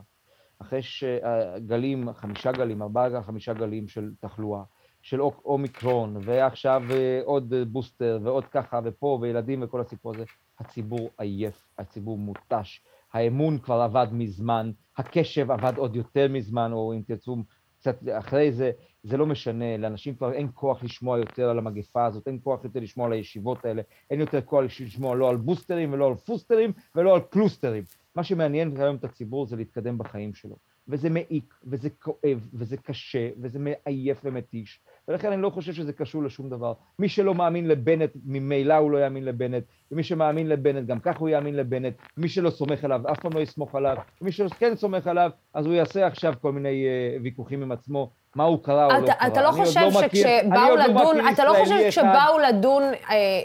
[0.59, 4.63] אחרי שגלים, חמישה גלים, ארבעה, חמישה גלים של תחלואה,
[5.03, 10.25] של אומיקרון, ועכשיו אה, עוד בוסטר, ועוד ככה, ופה, וילדים וכל הסיפור הזה,
[10.59, 17.03] הציבור עייף, הציבור מותש, האמון כבר עבד מזמן, הקשב עבד עוד יותר מזמן, או אם
[17.07, 17.37] תרצו
[17.79, 18.71] קצת אחרי זה,
[19.07, 22.81] זה לא משנה, לאנשים כבר אין כוח לשמוע יותר על המגפה הזאת, אין כוח יותר
[22.81, 27.15] לשמוע על הישיבות האלה, אין יותר כוח לשמוע לא על בוסטרים ולא על פוסטרים ולא
[27.15, 27.85] על קלוסטרים.
[28.15, 30.57] מה שמעניין היום את הציבור זה להתקדם בחיים שלו.
[30.89, 34.81] וזה מעיק, וזה כואב, וזה קשה, וזה מעייף ומתיש.
[35.09, 36.73] ולכן אני לא חושב שזה קשור לשום דבר.
[36.99, 41.29] מי שלא מאמין לבנט, ממילא הוא לא יאמין לבנט, ומי שמאמין לבנט, גם ככה הוא
[41.29, 45.31] יאמין לבנט, מי שלא סומך עליו, אף פעם לא יסמוך עליו, ומי שכן סומך עליו,
[45.55, 49.07] אז הוא יעשה עכשיו כל מיני uh, ויכוחים עם עצמו, מה הוא קרא או לא
[49.07, 49.27] קרא.
[49.27, 52.83] אתה לא חושב לא שכשבאו לא לדון, אתה לא חושב שכשבאו לדון,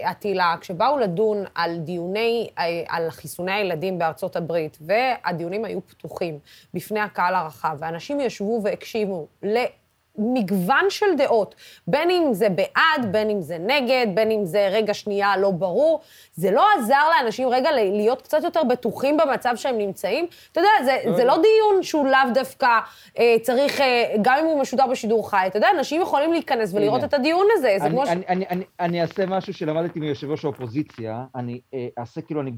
[0.04, 6.40] עטילה, כשבאו לדון על דיוני, אה, על חיסוני הילדים בארצות הברית, והדיונים היו פתוחים
[6.74, 9.28] בפני הקהל הרחב, ואנשים ישבו והקשיבו
[10.18, 11.56] מגוון של דעות,
[11.88, 16.02] בין אם זה בעד, בין אם זה נגד, בין אם זה רגע שנייה לא ברור.
[16.34, 20.28] זה לא עזר לאנשים רגע להיות קצת יותר בטוחים במצב שהם נמצאים.
[20.52, 22.80] אתה יודע, זה, לא, זה לא דיון שהוא לאו דווקא
[23.20, 26.98] אה, צריך, אה, גם אם הוא משודר בשידור חי, אתה יודע, אנשים יכולים להיכנס ולראות
[26.98, 27.08] הנה.
[27.08, 27.76] את הדיון הזה.
[27.80, 28.26] זה אני, כמו אני, ש...
[28.28, 32.52] אני, אני, אני אעשה משהו שלמדתי מיושב ראש האופוזיציה, אני אה, אעשה כאילו, אני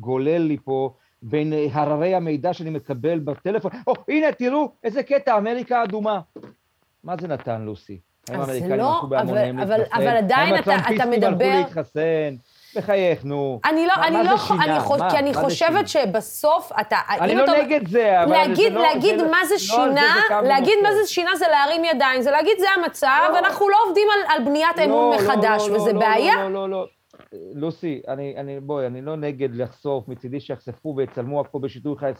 [0.00, 0.90] גולל לי פה...
[1.22, 3.70] בין אה, הררי המידע שאני מקבל בטלפון.
[3.86, 6.20] או, oh, הנה, תראו, איזה קטע, אמריקה אדומה.
[7.04, 8.00] מה זה נתן, לוסי?
[8.28, 9.84] האם האמריקאים לא, הלכו בהמוניהם להתחסן?
[9.92, 11.14] אבל עדיין אתה, אתה מדבר...
[11.14, 12.36] האם הטראמפיסטים הלכו להתחסן?
[12.76, 13.60] בחייך, נו.
[13.64, 14.64] אני לא, מה, אני מה לא, שינה?
[14.64, 16.96] אני חוש, מה, כי אני מה חושבת שבסוף אתה...
[17.08, 18.82] אני לא אתה, נגד זה, אבל להגיד, זה לא...
[18.82, 22.30] להגיד זה, מה זה לא שינה, זה להגיד מה זה שינה זה להרים ידיים, זה
[22.30, 23.34] להגיד זה המצב, לא.
[23.34, 26.36] ואנחנו לא עובדים על, על בניית לא, אמון לא, מחדש, לא, וזה לא, בעיה.
[26.36, 26.86] לא, לא, לא, לא.
[27.54, 32.10] לוסי, אני, אני, בואי, אני לא נגד לחשוף, מצידי שיחשפו ויצלמו הכל בשידור חי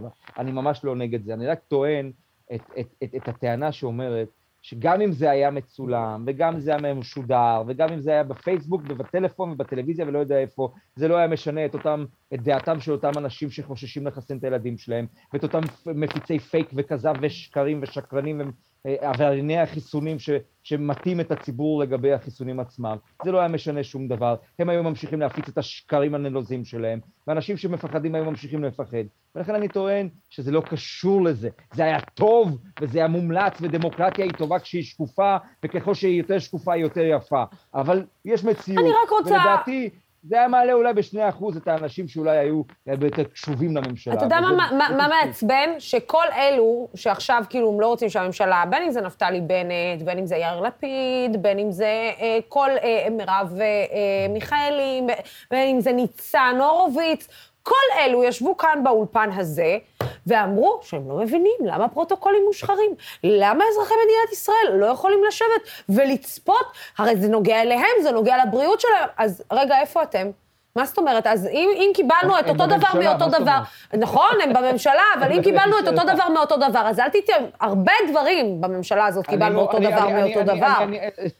[0.00, 0.06] 24-7.
[0.38, 2.10] אני ממש לא נגד זה, אני רק טוען
[2.54, 4.28] את, את, את, את הטענה שאומרת
[4.64, 8.82] שגם אם זה היה מצולם, וגם אם זה היה משודר, וגם אם זה היה בפייסבוק
[8.88, 13.10] ובטלפון ובטלוויזיה ולא יודע איפה, זה לא היה משנה את אותם, את דעתם של אותם
[13.16, 18.40] אנשים שחוששים לחסן את הילדים שלהם, ואת אותם מפיצי פייק וכזב ושקרים ושקרנים
[18.84, 20.30] עברייני החיסונים ש,
[20.62, 22.96] שמטים את הציבור לגבי החיסונים עצמם.
[23.24, 24.36] זה לא היה משנה שום דבר.
[24.58, 29.04] הם היו ממשיכים להפיץ את השקרים הנלוזים שלהם, ואנשים שמפחדים היו ממשיכים לפחד.
[29.34, 31.48] ולכן אני טוען שזה לא קשור לזה.
[31.72, 36.72] זה היה טוב, וזה היה מומלץ, ודמוקרטיה היא טובה כשהיא שקופה, וככל שהיא יותר שקופה
[36.72, 37.44] היא יותר יפה.
[37.74, 38.84] אבל יש מציאות.
[39.10, 39.30] רוצה...
[39.30, 39.90] ולדעתי...
[40.28, 44.14] זה היה מעלה אולי בשני אחוז את האנשים שאולי היו יותר קשובים לממשלה.
[44.14, 45.70] אתה יודע מה, מה, מה מעצבן?
[45.78, 50.26] שכל אלו שעכשיו כאילו הם לא רוצים שהממשלה, בין אם זה נפתלי בנט, בין אם
[50.26, 55.02] זה יאיר לפיד, בין אם זה אה, כל אה, מרב אה, מיכאלי,
[55.50, 57.28] בין אם זה ניצן הורוביץ,
[57.64, 59.78] כל אלו ישבו כאן באולפן הזה
[60.26, 62.90] ואמרו שהם לא מבינים למה פרוטוקולים מושחרים,
[63.24, 66.66] למה אזרחי מדינת ישראל לא יכולים לשבת ולצפות,
[66.98, 70.30] הרי זה נוגע אליהם, זה נוגע לבריאות שלהם, אז רגע, איפה אתם?
[70.76, 71.26] מה זאת אומרת?
[71.26, 73.58] אז אם, אם קיבלנו את אותו דבר מאותו דבר,
[73.98, 77.92] נכון, הם בממשלה, אבל אם קיבלנו את אותו דבר מאותו דבר, אז אל תיתן, הרבה
[78.10, 80.84] דברים בממשלה הזאת קיבלנו אותו דבר מאותו דבר.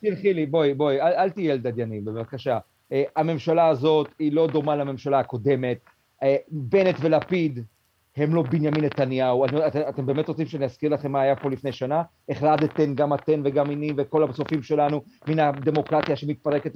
[0.00, 2.58] סלחי לי, בואי, בואי, אל תהיי ילדדייני, בבקשה.
[2.92, 5.78] אה, הממשלה הזאת היא לא דומה לממשלה הקודמת.
[6.24, 7.64] אה, בנט ולפיד
[8.16, 9.44] הם לא בנימין נתניהו.
[9.44, 12.02] את, את, אתם באמת רוצים שאני אזכיר לכם מה היה פה לפני שנה?
[12.28, 16.72] החלטתם גם אתן וגם אני וכל הצופים שלנו מן הדמוקרטיה שמתפרקת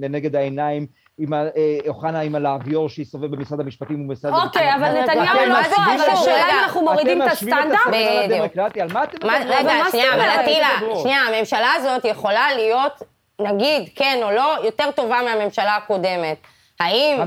[0.00, 0.86] לנגד העיניים,
[1.18, 1.48] עם אה,
[1.88, 4.32] אוחנה עם הלאביור שהסתובב במשרד המשפטים ובמשרד...
[4.32, 7.78] אוקיי, אבל נתניהו לא אבל השאלה אם אנחנו מורידים את הסטנדרט?
[8.24, 8.58] בדיוק.
[8.80, 9.42] על מה אתם מדברים?
[9.48, 10.68] רגע, שנייה, אבל אטילה,
[11.02, 13.02] שנייה, הממשלה הזאת יכולה להיות,
[13.40, 16.53] נגיד, כן או לא, יותר טובה מהממשלה הקודמת.
[16.80, 17.20] האם,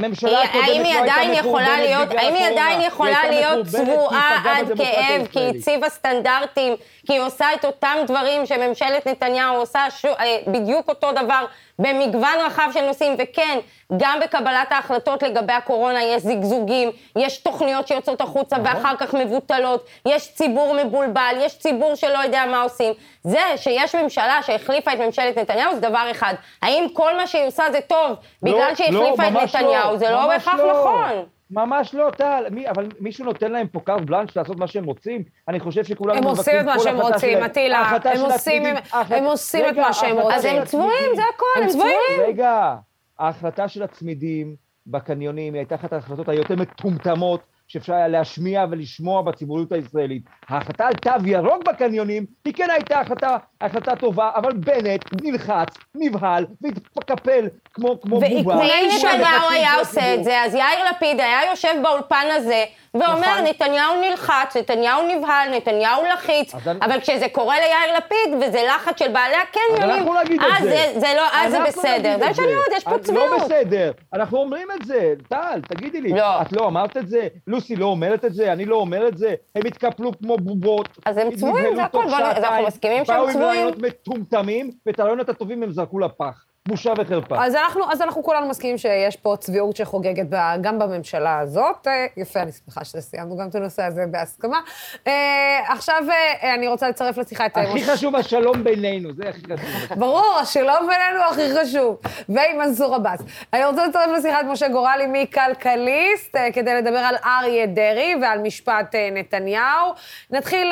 [0.53, 5.59] האם היא עדיין יכולה להיות, האם היא עדיין יכולה להיות צבועה עד כאב, כי היא
[5.59, 6.75] הציבה סטנדרטים,
[7.07, 11.45] כי היא עושה את אותם דברים שממשלת נתניהו עושה שו, אה, בדיוק אותו דבר
[11.79, 13.59] במגוון רחב של נושאים, וכן,
[13.97, 18.75] גם בקבלת ההחלטות לגבי הקורונה יש זיגזוגים, יש תוכניות שיוצאות החוצה נכון.
[18.75, 22.93] ואחר כך מבוטלות, יש ציבור מבולבל, יש ציבור שלא יודע מה עושים.
[23.23, 26.33] זה שיש ממשלה שהחליפה את ממשלת נתניהו זה דבר אחד.
[26.61, 29.91] האם כל מה שהיא עושה זה טוב לא, בגלל שהיא לא, החליפה את נתניהו?
[29.91, 30.71] לא, זה לא בהכרח לא.
[30.71, 31.36] נכון.
[31.51, 35.23] ממש לא, טל, מי, אבל מישהו נותן להם פה קארט בלאנש לעשות מה שהם רוצים?
[35.47, 36.95] אני חושב שכולנו מבקרים כל החלטה שלהם.
[36.95, 37.79] הם עושים את מה שהם רוצים, אטילה.
[37.79, 40.37] הם עושים, הם עושים את מה שהם רוצים.
[40.37, 42.21] אז הם צבועים, זה הכל, הם צבועים.
[42.27, 42.75] רגע,
[43.19, 44.55] ההחלטה של הצמידים
[44.87, 50.23] בקניונים היא הייתה אחת ההחלטות היותר מטומטמות שאפשר היה להשמיע ולשמוע בציבוריות הישראלית.
[50.49, 56.45] ההחלטה על תו ירוק בקניונים היא כן הייתה החלטה, החלטה טובה, אבל בנט נלחץ, נבהל
[56.61, 58.55] והתקפל כמו, כמו בובה.
[58.57, 62.65] ואם נתניהו היה עושה את זה, אז יאיר לפיד היה יושב באולפן הזה
[63.01, 63.45] ואומר, נכון.
[63.45, 66.77] נתניהו נלחץ, נתניהו נבהל, נתניהו לחיץ, אבל...
[66.81, 70.69] אבל כשזה קורה ליאיר לפיד, וזה לחץ של בעלי הקניונים, אז זה.
[70.69, 72.17] זה, זה לא, אז זה בסדר.
[72.19, 73.29] זה שאני אומרת, יש פה צביעות.
[73.31, 75.13] לא בסדר, אנחנו אומרים את זה.
[75.29, 76.41] טל, תגידי לי, לא.
[76.41, 77.27] את לא אמרת את זה?
[77.47, 78.53] לוסי לא אומרת את זה?
[78.53, 79.33] אני לא אומר את זה?
[79.55, 80.89] הם התקפלו כמו בובות.
[81.05, 83.39] אז הם צבועים, זה הכול, אנחנו מסכימים שהם צבועים.
[83.39, 86.46] באו עם רעיונות מטומטמים, ואת הרעיונות הטובים הם זרקו לפח.
[86.67, 87.45] בושה וחרפה.
[87.45, 91.87] אז אנחנו, אז אנחנו כולנו מסכימים שיש פה צביעות שחוגגת בה, גם בממשלה הזאת.
[91.87, 94.59] אה, יפה, אני שמחה שסיימנו גם את הנושא הזה בהסכמה.
[95.07, 97.57] אה, עכשיו אה, אני רוצה לצרף לשיחה את...
[97.57, 97.89] הכי מש...
[97.89, 99.99] חשוב השלום בינינו, זה הכי חשוב.
[99.99, 101.97] ברור, השלום בינינו הכי חשוב.
[102.29, 103.19] ועם מנסור עבאס.
[103.53, 108.95] אני רוצה לצרף לשיחה את משה גורלי מכלכליסט, כדי לדבר על אריה דרעי ועל משפט
[109.11, 109.93] נתניהו.
[110.31, 110.71] נתחיל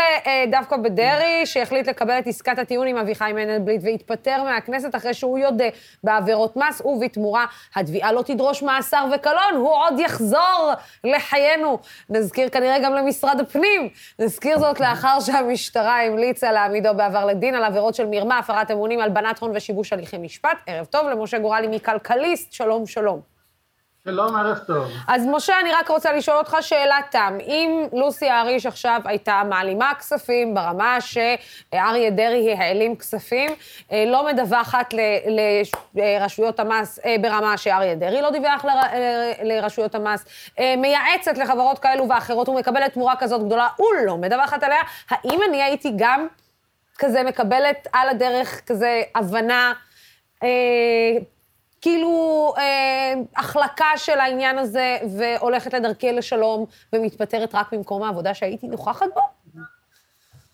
[0.51, 5.65] דווקא בדרעי, שהחליט לקבל את עסקת הטיעון עם אביחי מנדלבליט והתפטר מהכנסת אחרי שהוא יודע
[6.03, 7.45] בעבירות מס, ובתמורה
[7.75, 10.71] התביעה לא תדרוש מאסר וקלון, הוא עוד יחזור
[11.03, 11.79] לחיינו.
[12.09, 13.89] נזכיר כנראה גם למשרד הפנים.
[14.19, 19.39] נזכיר זאת לאחר שהמשטרה המליצה להעמידו בעבר לדין על עבירות של מרמה, הפרת אמונים, הלבנת
[19.39, 20.57] הון ושיבוש הליכי משפט.
[20.67, 23.34] ערב טוב למשה גורלי מכלכליסט, שלום שלום.
[24.07, 24.91] שלום, ערב טוב.
[25.07, 27.37] אז משה, אני רק רוצה לשאול אותך שאלת תם.
[27.41, 33.51] אם לוסי אהריש עכשיו הייתה מעלימה כספים ברמה שאריה דרעי העלים כספים,
[33.91, 34.93] אה, לא מדווחת
[35.95, 40.25] לרשויות המס אה, ברמה שאריה דרעי לא דיווח אה, לרשויות המס,
[40.77, 45.91] מייעצת לחברות כאלו ואחרות ומקבלת תמורה כזאת גדולה, הוא לא מדווחת עליה, האם אני הייתי
[45.95, 46.27] גם
[46.97, 49.73] כזה מקבלת על הדרך כזה הבנה
[51.85, 59.05] כאילו אה, החלקה של העניין הזה והולכת לדרכי לשלום ומתפטרת רק ממקום העבודה שהייתי נוכחת
[59.13, 59.21] בו?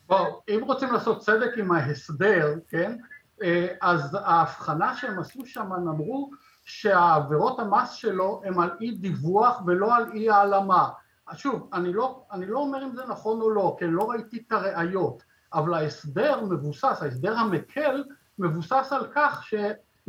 [0.08, 2.98] בואו, אם רוצים לעשות צדק עם ההסדר, כן,
[3.44, 6.32] אה, אז ההבחנה שהם עשו שם, הם אמרו
[6.66, 10.90] שהעבירות המס שלו הם על אי דיווח ולא על אי העלמה.
[11.34, 14.52] שוב, אני לא, אני לא אומר אם זה נכון או לא, כי לא ראיתי את
[14.52, 18.04] הראיות, אבל ההסדר מבוסס, ההסדר המקל,
[18.40, 19.54] מבוסס על כך ש...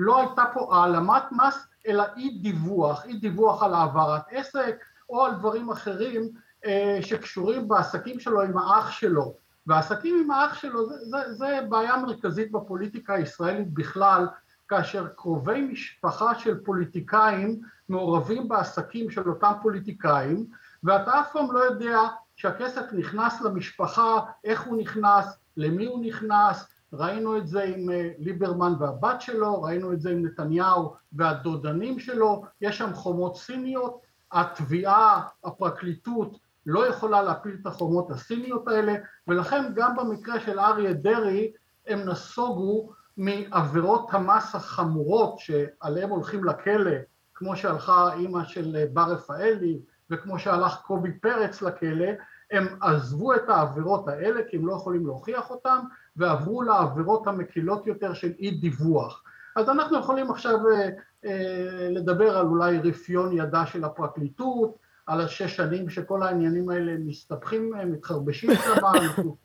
[0.04, 4.76] לא הייתה פה העלמת מס, אלא אי דיווח, אי דיווח על העברת עסק
[5.10, 6.30] או על דברים אחרים
[6.66, 9.34] אה, שקשורים בעסקים שלו עם האח שלו.
[9.66, 14.26] והעסקים עם האח שלו זה, זה, זה בעיה מרכזית בפוליטיקה הישראלית בכלל,
[14.68, 20.46] כאשר קרובי משפחה של פוליטיקאים מעורבים בעסקים של אותם פוליטיקאים,
[20.84, 21.98] ואתה אף פעם לא יודע
[22.36, 28.72] שהכסף נכנס למשפחה, איך הוא נכנס, למי הוא נכנס, ראינו את זה עם אה, ליברמן
[28.78, 34.00] והבת שלו, ראינו את זה עם נתניהו והדודנים שלו, יש שם חומות סיניות,
[34.32, 38.94] התביעה, הפרקליטות לא יכולה להפיל את החומות הסיניות האלה,
[39.28, 41.52] ולכן גם במקרה של אריה דרעי
[41.86, 46.96] הם נסוגו מעבירות המס החמורות שעליהם הולכים לכלא,
[47.34, 52.08] כמו שהלכה אימא של אה, בר רפאלי וכמו שהלך קובי פרץ לכלא,
[52.50, 55.78] הם עזבו את העבירות האלה כי הם לא יכולים להוכיח אותם
[56.16, 59.22] ועברו לעבירות המקילות יותר של אי דיווח.
[59.56, 60.88] אז אנחנו יכולים עכשיו אה,
[61.24, 67.72] אה, לדבר על אולי רפיון ידה של הפרקליטות, על השש שנים שכל העניינים האלה מסתבכים,
[67.86, 69.36] מתחרבשים שם, אנחנו,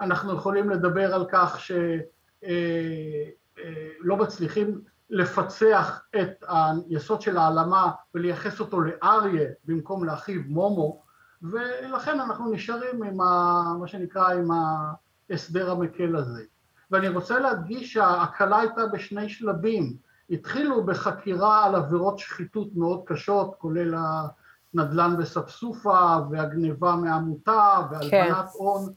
[0.00, 2.54] אנחנו יכולים לדבר על כך שלא
[4.10, 11.02] אה, מצליחים לפצח את היסוד של העלמה ולייחס אותו לאריה במקום לאחיו מומו,
[11.42, 14.50] ולכן אנחנו נשארים עם ה, מה שנקרא עם
[15.30, 16.42] ההסדר המקל הזה.
[16.90, 19.96] ואני רוצה להדגיש שההקלה הייתה בשני שלבים.
[20.30, 23.94] התחילו בחקירה על עבירות שחיתות מאוד קשות, כולל
[24.74, 28.58] הנדל"ן בספסופה והגניבה מעמותה והלבנת כן.
[28.58, 28.92] הון.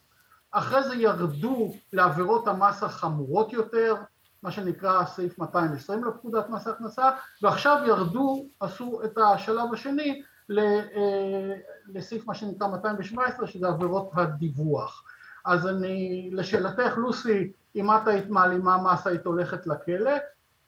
[0.51, 3.95] אחרי זה ירדו לעבירות המס החמורות יותר,
[4.43, 7.09] מה שנקרא סעיף 220 לפקודת מס הכנסה,
[7.41, 10.21] ועכשיו ירדו, עשו את השלב השני
[10.57, 11.55] אה,
[11.87, 15.03] לסעיף מה שנקרא 217, שזה עבירות הדיווח.
[15.45, 20.11] אז אני, לשאלתך, לוסי, אם את היית מעלימה מס היית הולכת לכלא,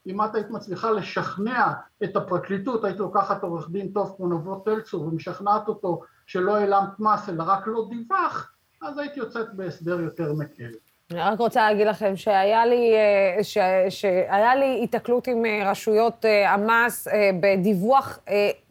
[0.07, 5.03] אם את היית מצליחה לשכנע את הפרקליטות, היית לוקחת עורך דין טוב כמו נבות טלצור
[5.03, 10.71] ומשכנעת אותו שלא העלמת מס אלא רק לא דיווח, אז היית יוצאת בהסדר יותר מקל.
[11.11, 13.57] אני רק רוצה להגיד לכם שהיה לי, אה, ש,
[13.89, 17.07] שהיה לי התקלות עם אה, רשויות אה, המס
[17.39, 18.19] בדיווח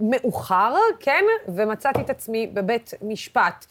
[0.00, 1.24] מאוחר, כן?
[1.48, 3.66] ומצאתי את עצמי בבית משפט.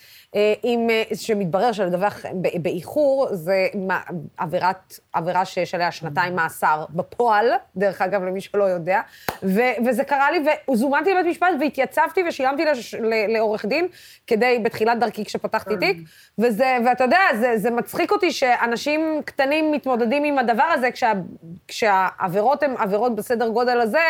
[0.63, 2.25] עם, שמתברר שלדווח
[2.61, 3.67] באיחור זה
[4.37, 9.01] עבירת, עבירה שיש עליה שנתיים מאסר בפועל, דרך אגב, למי שלא יודע,
[9.43, 10.39] ו, וזה קרה לי,
[10.71, 12.95] וזומנתי לבית משפט והתייצבתי ושילמתי לש,
[13.27, 13.87] לעורך דין
[14.27, 15.97] כדי, בתחילת דרכי כשפתחתי תיק,
[16.37, 18.43] וזה, ואתה יודע, זה, זה מצחיק אותי ש...
[18.61, 21.13] אנשים קטנים מתמודדים עם הדבר הזה, כשה,
[21.67, 24.03] כשהעבירות הן עבירות בסדר גודל הזה,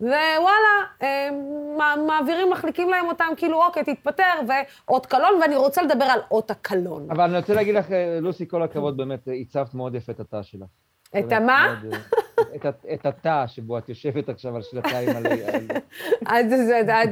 [0.00, 6.20] ווואלה, הם מעבירים, מחליקים להם אותם, כאילו, אוקיי, תתפטר, ואות קלון, ואני רוצה לדבר על
[6.30, 7.10] אות הקלון.
[7.10, 7.86] אבל אני רוצה להגיד לך,
[8.20, 10.68] לוסי, כל הכבוד, באמת, הצבת מאוד יפה את התא שלך.
[11.18, 11.80] את המה?
[12.94, 15.26] את התא שבו את יושבת עכשיו על שנתיים על...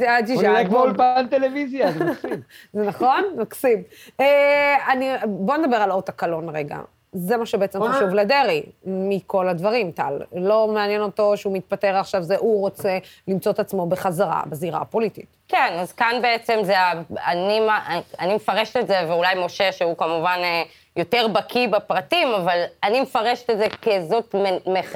[0.06, 0.50] עד שישה...
[0.50, 2.42] אולי כמו אולפן טלוויזיה, זה מקסים.
[2.72, 3.24] זה נכון?
[3.38, 3.82] מקסים.
[4.20, 4.76] אה,
[5.26, 6.78] בוא נדבר על אות הקלון רגע.
[7.12, 10.18] זה מה שבעצם חשוב לדרעי, מכל הדברים, טל.
[10.32, 15.36] לא מעניין אותו שהוא מתפטר עכשיו, זה הוא רוצה למצוא את עצמו בחזרה בזירה הפוליטית.
[15.48, 16.74] כן, אז כאן בעצם זה,
[17.26, 17.60] אני,
[18.20, 20.62] אני מפרשת את זה, ואולי משה, שהוא כמובן אה,
[20.96, 24.34] יותר בקיא בפרטים, אבל אני מפרשת את זה כזאת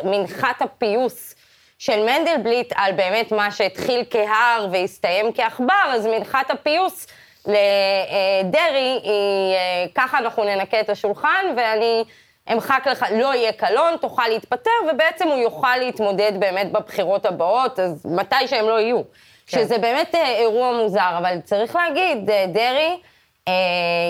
[0.05, 1.35] מנחת הפיוס
[1.79, 7.07] של מנדלבליט על באמת מה שהתחיל כהר והסתיים כעכבר, אז מנחת הפיוס
[7.47, 12.05] לדרעי היא, אה, ככה אנחנו ננקה את השולחן, ואני
[12.53, 18.07] אמחק לך, לא יהיה קלון, תוכל להתפטר, ובעצם הוא יוכל להתמודד באמת בבחירות הבאות, אז
[18.07, 19.03] מתי שהם לא יהיו.
[19.47, 19.59] כן.
[19.59, 23.01] שזה באמת אה, אירוע מוזר, אבל צריך להגיד, דרעי,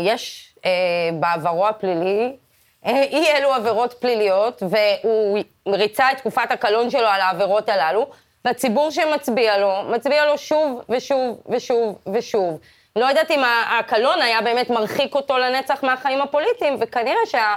[0.05, 0.71] יש אה,
[1.21, 2.37] בעברו הפלילי,
[2.87, 8.07] אה, אי אלו עבירות פליליות, והוא ריצה את תקופת הקלון שלו על העבירות הללו,
[8.45, 12.61] והציבור שמצביע לו, מצביע לו שוב ושוב ושוב ושוב.
[12.97, 13.41] לא יודעת אם
[13.79, 17.51] הקלון היה באמת מרחיק אותו לנצח מהחיים הפוליטיים, וכנראה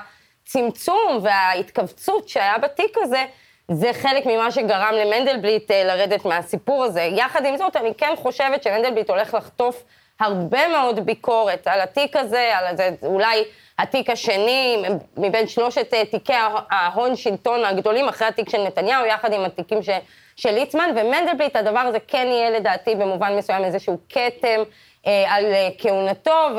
[0.46, 3.26] שהצמצום וההתכווצות שהיה בתיק הזה,
[3.72, 7.02] זה חלק ממה שגרם למנדלבליט אה, לרדת מהסיפור הזה.
[7.02, 9.84] יחד עם זאת, אני כן חושבת שמנדלבליט הולך לחטוף
[10.23, 13.43] הרבה מאוד ביקורת על התיק הזה, על זה, אולי
[13.79, 14.83] התיק השני,
[15.17, 16.33] מבין שלושת אה, תיקי
[16.71, 19.89] ההון שלטון הגדולים, אחרי התיק של נתניהו, יחד עם התיקים ש,
[20.36, 24.63] של ליצמן, ומנדלבליט, הדבר הזה כן יהיה לדעתי במובן מסוים איזשהו כתם
[25.07, 26.49] אה, על אה, כהונתו,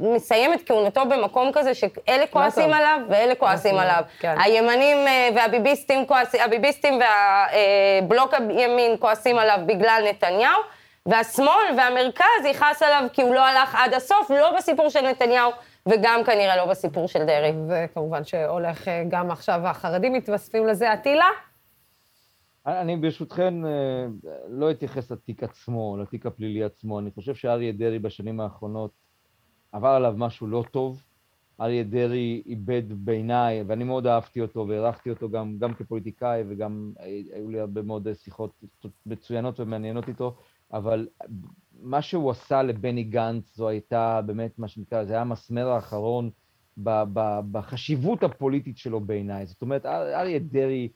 [0.00, 4.02] ומסיים את כהונתו במקום כזה שאלה כועסים עליו ואלה כועסים עליו.
[4.18, 4.34] כן.
[4.40, 10.60] הימנים אה, והביביסטים, כועסים, הביביסטים והבלוק הימין כועסים עליו בגלל נתניהו.
[11.06, 15.50] והשמאל והמרכז יכעס עליו כי הוא לא הלך עד הסוף, לא בסיפור של נתניהו.
[15.88, 17.52] וגם כנראה לא בסיפור של דרעי.
[17.68, 20.92] וכמובן שהולך אה, גם עכשיו, החרדים מתווספים לזה.
[20.92, 21.28] עטילה?
[22.66, 24.06] אני ברשותכן אה,
[24.48, 26.98] לא אתייחס לתיק עצמו, לתיק הפלילי עצמו.
[26.98, 28.90] אני חושב שאריה דרעי בשנים האחרונות
[29.72, 31.02] עבר עליו משהו לא טוב.
[31.60, 36.92] אריה דרעי איבד בעיניי, ואני מאוד אהבתי אותו והערכתי אותו גם, גם כפוליטיקאי וגם
[37.32, 38.50] היו לי הרבה מאוד שיחות
[39.06, 40.36] מצוינות ומעניינות איתו.
[40.72, 41.08] אבל
[41.80, 46.30] מה שהוא עשה לבני גנץ זו הייתה באמת, מה שנקרא, זה היה המסמר האחרון
[47.52, 49.46] בחשיבות הפוליטית שלו בעיניי.
[49.46, 50.88] זאת אומרת, אריה דרעי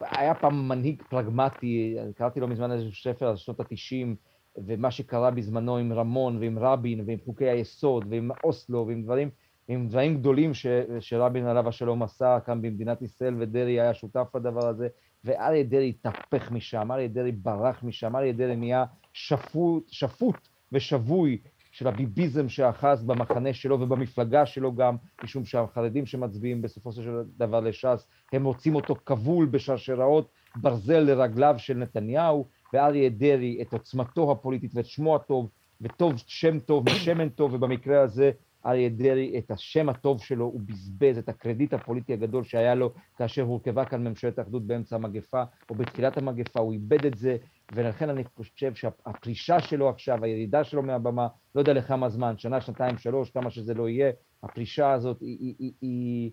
[0.00, 4.16] היה פעם מנהיג פרגמטי, קראתי לו מזמן איזשהו ספר על שנות התשעים,
[4.56, 9.30] ומה שקרה בזמנו עם רמון ועם רבין ועם חוקי היסוד ועם אוסלו ועם דברים,
[9.68, 10.66] עם דברים גדולים ש,
[11.00, 14.88] שרבין עליו השלום עשה כאן במדינת ישראל, ודרעי היה שותף לדבר הזה.
[15.24, 21.38] ואריה דרעי התהפך משם, אריה דרעי ברח משם, אריה דרעי נהיה שפוט, שפוט ושבוי
[21.72, 28.06] של הביביזם שאחז במחנה שלו ובמפלגה שלו גם, משום שהחרדים שמצביעים בסופו של דבר לש"ס,
[28.32, 34.86] הם רוצים אותו כבול בשרשראות ברזל לרגליו של נתניהו, ואריה דרעי את עוצמתו הפוליטית ואת
[34.86, 38.30] שמו הטוב, וטוב שם טוב משמן טוב, ובמקרה הזה
[38.66, 43.42] אריה דרעי את השם הטוב שלו, הוא בזבז את הקרדיט הפוליטי הגדול שהיה לו כאשר
[43.42, 47.36] הורכבה כאן ממשלת האחדות באמצע המגפה, או בתחילת המגפה, הוא איבד את זה,
[47.72, 52.98] ולכן אני חושב שהפרישה שלו עכשיו, הירידה שלו מהבמה, לא יודע לכמה זמן, שנה, שנתיים,
[52.98, 54.10] שלוש, כמה שזה לא יהיה,
[54.42, 56.30] הפרישה הזאת היא, היא, היא, היא,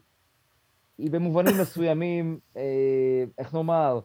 [0.97, 3.99] היא במובנים מסוימים, אה, איך נאמר,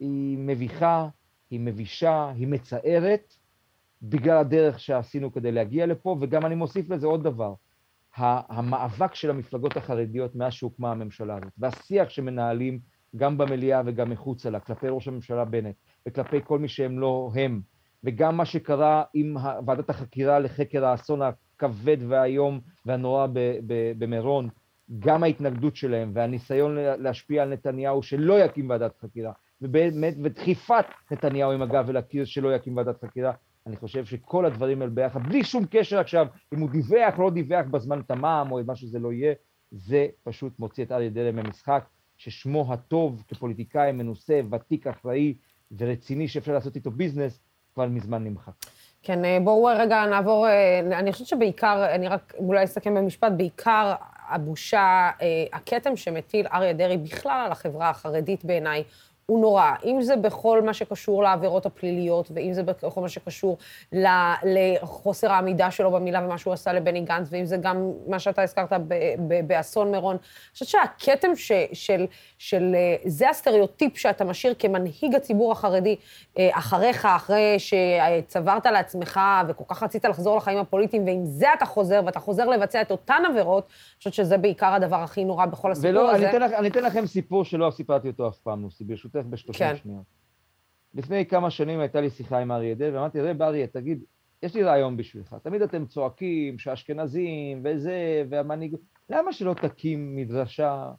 [0.00, 1.08] היא מביכה,
[1.50, 3.34] היא מבישה, היא מצערת,
[4.08, 7.54] בגלל הדרך שעשינו כדי להגיע לפה, וגם אני מוסיף לזה עוד דבר,
[8.16, 12.80] המאבק של המפלגות החרדיות מאז שהוקמה הממשלה הזאת, והשיח שמנהלים
[13.16, 15.74] גם במליאה וגם מחוצה לה, כלפי ראש הממשלה בנט,
[16.08, 17.60] וכלפי כל מי שהם לא הם,
[18.04, 19.36] וגם מה שקרה עם
[19.66, 23.26] ועדת החקירה לחקר האסון הכבד והאיום והנורא
[23.98, 24.48] במירון,
[24.98, 31.62] גם ההתנגדות שלהם והניסיון להשפיע על נתניהו שלא יקים ועדת חקירה, ובאמת, ודחיפת נתניהו עם
[31.62, 33.32] הגב אל הקיר שלא יקים ועדת חקירה,
[33.66, 37.66] אני חושב שכל הדברים האלה ביחד, בלי שום קשר עכשיו, אם הוא דיווח, לא דיווח
[37.70, 39.34] בזמן תמ"ם, או מה שזה לא יהיה,
[39.70, 41.84] זה פשוט מוציא את אריה דרעי מהמשחק,
[42.16, 45.34] ששמו הטוב כפוליטיקאי מנוסה, ותיק, אחראי
[45.78, 47.40] ורציני שאפשר לעשות איתו ביזנס,
[47.74, 48.52] כבר מזמן נמחק.
[49.02, 53.94] כן, אה, בואו רגע נעבור, אה, אני חושבת שבעיקר, אני רק אולי אסכם במשפט, בעיקר
[54.28, 58.84] הבושה, אה, הכתם שמטיל אריה דרעי בכלל על החברה החרדית בעיניי,
[59.26, 59.70] הוא נורא.
[59.84, 63.56] אם זה בכל מה שקשור לעבירות הפליליות, ואם זה בכל מה שקשור
[64.42, 68.72] לחוסר העמידה שלו במילה ומה שהוא עשה לבני גנץ, ואם זה גם מה שאתה הזכרת
[69.46, 70.16] באסון מירון.
[70.16, 71.28] אני חושבת שהכתם
[71.72, 72.06] של,
[72.38, 72.76] של...
[73.04, 75.96] זה הסטריאוטיפ שאתה משאיר כמנהיג הציבור החרדי
[76.38, 82.20] אחריך, אחרי שצברת לעצמך וכל כך רצית לחזור לחיים הפוליטיים, ועם זה אתה חוזר, ואתה
[82.20, 86.14] חוזר לבצע את אותן עבירות, אני חושבת שזה בעיקר הדבר הכי נורא בכל הסיפור ולא,
[86.14, 86.30] הזה.
[86.34, 88.84] ולא, אני אתן לכם סיפור שלא סיפרתי אותו אף פעם, נוסי,
[89.22, 89.32] ברשותך.
[89.32, 89.76] בשלושים כן.
[89.76, 90.04] שניות.
[90.94, 94.04] לפני כמה שנים הייתה לי שיחה עם אריה דרעי, ואמרתי, רב אריה, תגיד,
[94.42, 95.36] יש לי רעיון בשבילך.
[95.42, 100.90] תמיד אתם צועקים שאשכנזים וזה, והמנהיגות, למה שלא תקים מדרשה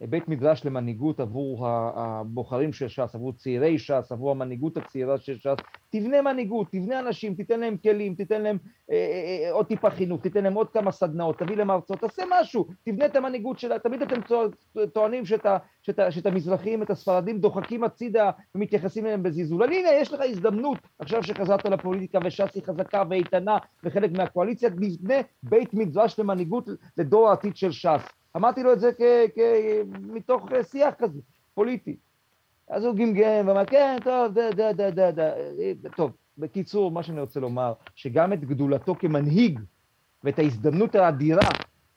[0.00, 5.56] בית מדרש למנהיגות עבור הבוחרים של ש"ס, עבור צעירי ש"ס, עבור המנהיגות הצעירה של ש"ס.
[5.90, 8.58] תבנה מנהיגות, תבנה אנשים, תיתן להם כלים, תיתן להם
[8.90, 12.22] אה, אה, אה עוד טיפה חינוך, תיתן להם עוד כמה סדנאות, תביא להם הרצאות, תעשה
[12.40, 13.78] משהו, תבנה את המנהיגות שלה.
[13.78, 14.20] תמיד אתם
[14.92, 15.46] טוענים שאת,
[15.82, 19.62] שאת, שאת המזרחים, את הספרדים, דוחקים הצידה ומתייחסים אליהם בזלזול.
[19.62, 25.74] הנה, יש לך הזדמנות, עכשיו שחזרת לפוליטיקה וש"ס היא חזקה ואיתנה וחלק מהקואליציה, נבנה בית
[25.74, 26.68] מדרש למנהיגות
[26.98, 28.18] לדור העתיד של ש"ס.
[28.38, 31.20] אמרתי לו את זה כ- כ- מתוך שיח כזה,
[31.54, 31.96] פוליטי.
[32.70, 35.30] אז הוא גמגם ואמר, כן, טוב, דה, דה, דה, דה, דה.
[35.96, 39.60] טוב, בקיצור, מה שאני רוצה לומר, שגם את גדולתו כמנהיג
[40.24, 41.48] ואת ההזדמנות האדירה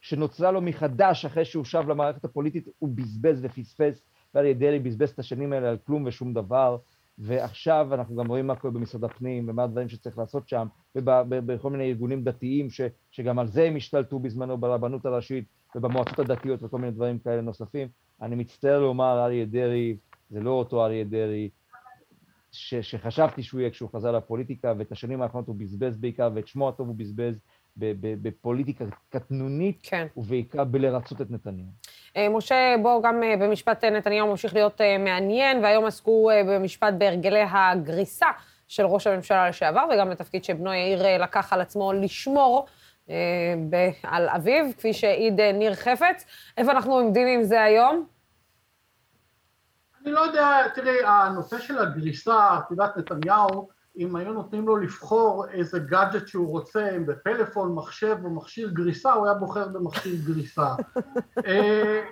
[0.02, 4.04] שנוצרה לו מחדש אחרי שהוא שב למערכת הפוליטית, הוא בזבז ופספס,
[4.36, 6.78] ואריה דרעי בזבז את השנים האלה על כלום ושום דבר.
[7.18, 11.90] ועכשיו אנחנו גם רואים מה קורה במשרד הפנים ומה הדברים שצריך לעשות שם, ובכל מיני
[11.90, 12.82] ארגונים דתיים ש,
[13.12, 15.46] שגם על זה הם השתלטו בזמנו ברבנות הראשית
[15.76, 17.88] ובמועצות הדתיות וכל מיני דברים כאלה נוספים.
[18.22, 19.98] אני מצטער לומר, אריה דרעי,
[20.30, 21.50] זה לא אותו אריה דרעי
[22.52, 26.70] ש, שחשבתי שהוא יהיה כשהוא חזר לפוליטיקה, ואת השנים האחרונות הוא בזבז בעיקר, ואת שמו
[26.70, 27.40] הטוב הוא בזבז
[27.78, 30.08] בפוליטיקה קטנונית, כן.
[30.18, 31.68] ובעיקר בלרצות את נתניהו.
[32.18, 37.44] אה, משה, בוא גם אה, במשפט אה, נתניהו ממשיך להיות מעניין, והיום עסקו במשפט בהרגלי
[37.52, 38.28] הגריסה
[38.68, 42.66] של ראש הממשלה לשעבר, וגם בתפקיד שבנו יאיר לקח על עצמו לשמור
[44.04, 46.26] על אביו, כפי שהעיד ניר חפץ.
[46.58, 48.06] איפה אנחנו עומדים עם זה היום?
[50.04, 55.46] אני לא יודע, תראי, הנושא של הגריסה, את יודעת, נתניהו, אם היו נותנים לו לבחור
[55.50, 60.68] איזה גאדג'ט שהוא רוצה, אם בפלאפון, מחשב או מכשיר גריסה, הוא היה בוחר במכשיר גריסה.
[61.48, 62.04] אה,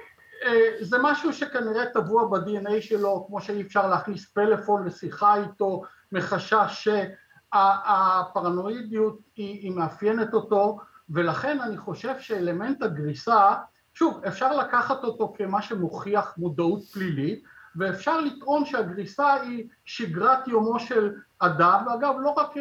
[0.46, 5.82] אה, זה משהו שכנראה טבוע ב-DNA שלו, כמו שאי אפשר להכניס פלאפון לשיחה איתו,
[6.12, 6.90] מחשש
[7.54, 10.78] שהפרנואידיות היא, היא מאפיינת אותו,
[11.10, 13.54] ולכן אני חושב שאלמנט הגריסה,
[13.94, 17.44] שוב, אפשר לקחת אותו כמה שמוכיח מודעות פלילית,
[17.76, 22.54] ואפשר לטעון שהגריסה היא שגרת יומו של אדם, ואגב לא רק,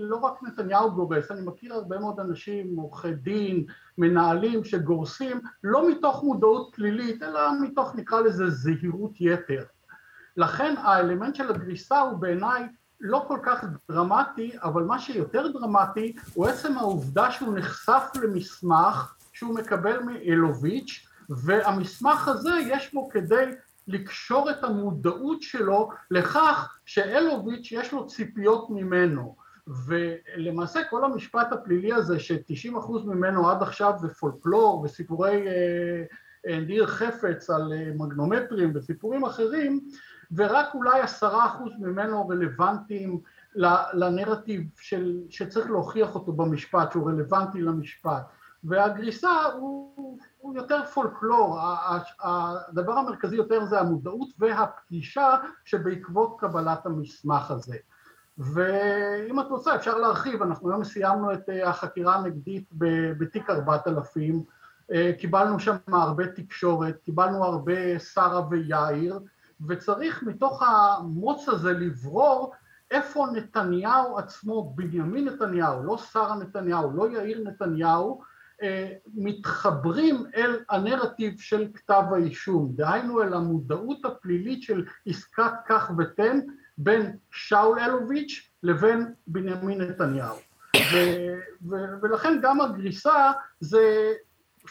[0.00, 3.64] לא רק נתניהו גורס, אני מכיר הרבה מאוד אנשים, עורכי דין,
[3.98, 9.64] מנהלים שגורסים לא מתוך מודעות פלילית, אלא מתוך נקרא לזה זהירות יתר.
[10.36, 12.68] לכן האלמנט של הגריסה הוא בעיניי
[13.06, 19.54] לא כל כך דרמטי, אבל מה שיותר דרמטי הוא עצם העובדה שהוא נחשף למסמך שהוא
[19.54, 23.44] מקבל מאלוביץ', והמסמך הזה יש בו כדי
[23.88, 29.36] לקשור את המודעות שלו לכך שאלוביץ' יש לו ציפיות ממנו.
[29.86, 36.02] ולמעשה כל המשפט הפלילי הזה ש-90% ממנו עד עכשיו זה פולקלור וסיפורי אה,
[36.46, 39.80] אה, ניר חפץ על אה, מגנומטרים וסיפורים אחרים
[40.36, 43.20] ורק אולי עשרה אחוז ממנו רלוונטיים
[43.94, 48.22] לנרטיב של, שצריך להוכיח אותו במשפט, שהוא רלוונטי למשפט.
[48.64, 51.58] והגריסה הוא, הוא יותר פולקלור,
[52.20, 57.76] הדבר המרכזי יותר זה המודעות והפגישה שבעקבות קבלת המסמך הזה.
[58.38, 62.68] ואם את רוצה אפשר להרחיב, אנחנו היום סיימנו את אה, החקירה הנגדית
[63.18, 64.42] בתיק 4000,
[64.92, 69.18] אה, קיבלנו שם הרבה תקשורת, קיבלנו הרבה שרה ויאיר,
[69.68, 72.52] וצריך מתוך המוץ הזה לברור
[72.90, 78.22] איפה נתניהו עצמו, בנימין נתניהו, לא שרה נתניהו, לא יאיר נתניהו,
[78.62, 86.40] אה, מתחברים אל הנרטיב של כתב האישום, דהיינו אל המודעות הפלילית של עסקת כך ותן
[86.78, 90.36] בין שאול אלוביץ' לבין בנימין נתניהו.
[90.76, 91.38] ו-
[91.70, 94.12] ו- ולכן גם הגריסה זה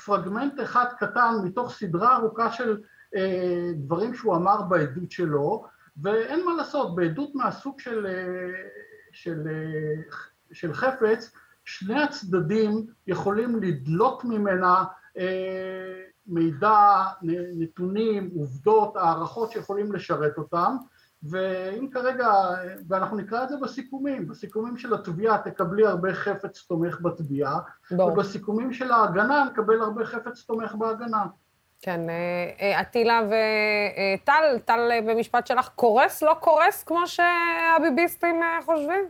[0.06, 2.78] פרגמנט אחד קטן מתוך סדרה ארוכה של
[3.76, 5.66] דברים שהוא אמר בעדות שלו,
[6.02, 8.52] ואין מה לעשות, בעדות מהסוג של, אה,
[9.12, 10.02] של, אה,
[10.52, 11.32] של חפץ
[11.66, 14.84] שני הצדדים יכולים לדלות ממנה
[16.28, 17.04] מידע,
[17.58, 20.76] נתונים, עובדות, הערכות שיכולים לשרת אותם,
[21.24, 22.32] ואם כרגע,
[22.88, 27.60] ואנחנו נקרא את זה בסיכומים, בסיכומים של התביעה תקבלי הרבה חפץ תומך בתביעה,
[27.92, 31.26] ובסיכומים של ההגנה נקבל הרבה חפץ תומך בהגנה.
[31.86, 32.82] כן, אה, אה,
[33.26, 39.06] וטל, אה, טל במשפט שלך, קורס, לא קורס, כמו שהביביסטים חושבים?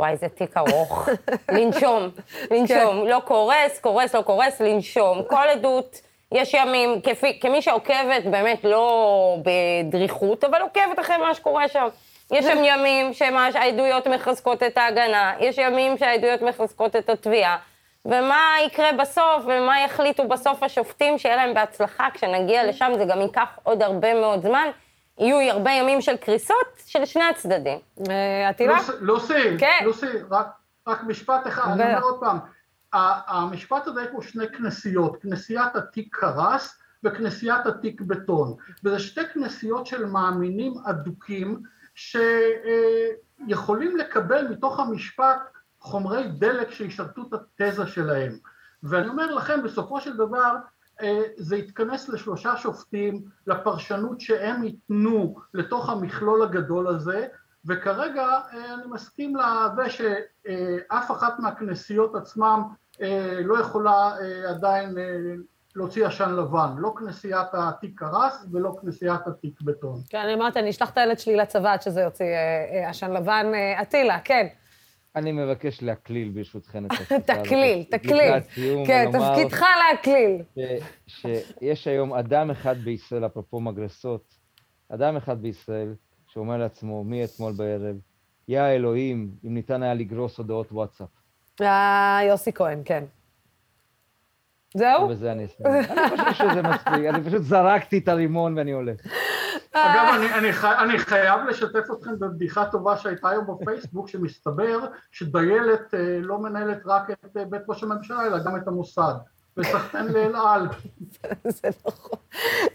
[0.00, 1.08] וואי, זה תיק ארוך.
[1.56, 2.08] לנשום,
[2.50, 3.04] לנשום.
[3.04, 3.10] כן.
[3.10, 5.22] לא קורס, קורס, לא קורס, לנשום.
[5.28, 6.00] כל עדות,
[6.32, 11.88] יש ימים, כפי, כמי שעוקבת באמת לא בדריכות, אבל עוקבת אחרי מה שקורה שם.
[12.30, 17.56] יש שם ימים שהעדויות מחזקות את ההגנה, יש ימים שהעדויות מחזקות את התביעה.
[18.04, 23.58] ומה יקרה בסוף, ומה יחליטו בסוף השופטים, שיהיה להם בהצלחה כשנגיע לשם, זה גם ייקח
[23.62, 24.68] עוד הרבה מאוד זמן.
[25.18, 27.78] יהיו הרבה ימים של קריסות של שני הצדדים.
[28.48, 28.78] עטילה?
[29.00, 29.78] לוסי, כן.
[29.84, 30.46] לוסי, רק,
[30.86, 32.38] רק משפט אחד, אני אומר עוד פעם,
[32.92, 39.86] המשפט הזה יש פה שני כנסיות, כנסיית התיק קרס וכנסיית התיק בטון, וזה שתי כנסיות
[39.86, 41.62] של מאמינים אדוקים
[41.94, 45.38] שיכולים לקבל מתוך המשפט
[45.84, 48.32] חומרי דלק שישרתו את התזה שלהם.
[48.82, 50.56] ואני אומר לכם, בסופו של דבר,
[51.02, 57.26] אה, זה יתכנס לשלושה שופטים, לפרשנות שהם ייתנו לתוך המכלול הגדול הזה,
[57.66, 62.62] וכרגע אה, אני מסכים לזה שאף אחת מהכנסיות עצמם
[63.02, 64.14] אה, לא יכולה
[64.48, 64.94] עדיין
[65.76, 70.00] להוציא עשן לבן, לא כנסיית התיק קרס ולא כנסיית התיק בטון.
[70.10, 72.26] כן, אני אמרתי, אני אשלח את הילד שלי לצבא עד שזה יוציא
[72.88, 73.46] עשן לבן.
[73.82, 74.46] אטילה, כן.
[75.16, 77.20] אני מבקש להקליל ברשותכן את השיחה.
[77.20, 78.32] תקליל, תקליל.
[78.86, 80.42] כן, תפקידך להקליל.
[81.06, 84.34] שיש היום אדם אחד בישראל, אפרופו מגרסות,
[84.88, 85.94] אדם אחד בישראל
[86.26, 87.96] שאומר לעצמו מאתמול בערב,
[88.48, 91.08] יא אלוהים, אם ניתן היה לגרוס הודעות וואטסאפ.
[91.60, 93.04] אה, יוסי כהן, כן.
[94.76, 95.02] זהו?
[95.02, 95.74] ובזה אני אסיים.
[95.74, 99.00] אני חושב שזה מספיק, אני פשוט זרקתי את הרימון ואני הולך.
[99.74, 104.80] אגב, אני, אני, חי, אני חייב לשתף אתכם בבדיחה טובה שהייתה היום בפייסבוק, שמסתבר
[105.12, 109.14] שדיילת אה, לא מנהלת רק את אה, בית ראש הממשלה, אלא גם את המוסד.
[109.56, 110.68] וסחטן לאל על.
[111.44, 112.18] זה נכון.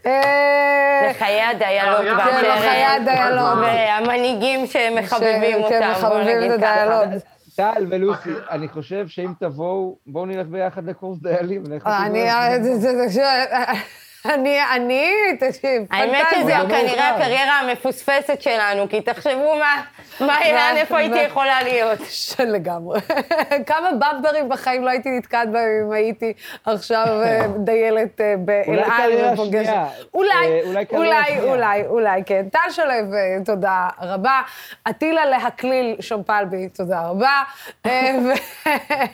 [0.06, 2.30] אה, לחיי הדיילות באשר...
[2.30, 3.58] כן, לחיי הדיילות.
[3.58, 7.02] והמנהיגים שמחבבים אותם, בוא נגיד ככה.
[7.56, 11.64] טל ולוסי, אני חושב שאם תבואו, בואו נלך ביחד לקורס דיילים.
[11.86, 12.30] אני...
[14.24, 16.18] אני, אני, תקשיב, פנטזיה.
[16.18, 19.82] האמת שזה כנראה הקריירה המפוספסת שלנו, כי תחשבו מה,
[20.20, 21.98] מה, לאן, איפה הייתי יכולה להיות.
[22.38, 23.00] לגמרי.
[23.66, 26.32] כמה במברים בחיים לא הייתי נתקעת בהם אם הייתי
[26.64, 29.72] עכשיו אה, דיילת אה, באלעל ופוגשת.
[30.14, 32.48] אולי, אה, אולי, אולי, אולי, כן.
[32.52, 32.92] טל שלו,
[33.44, 34.40] תודה רבה.
[34.90, 37.42] אטילה להקליל שומפלבי, תודה רבה.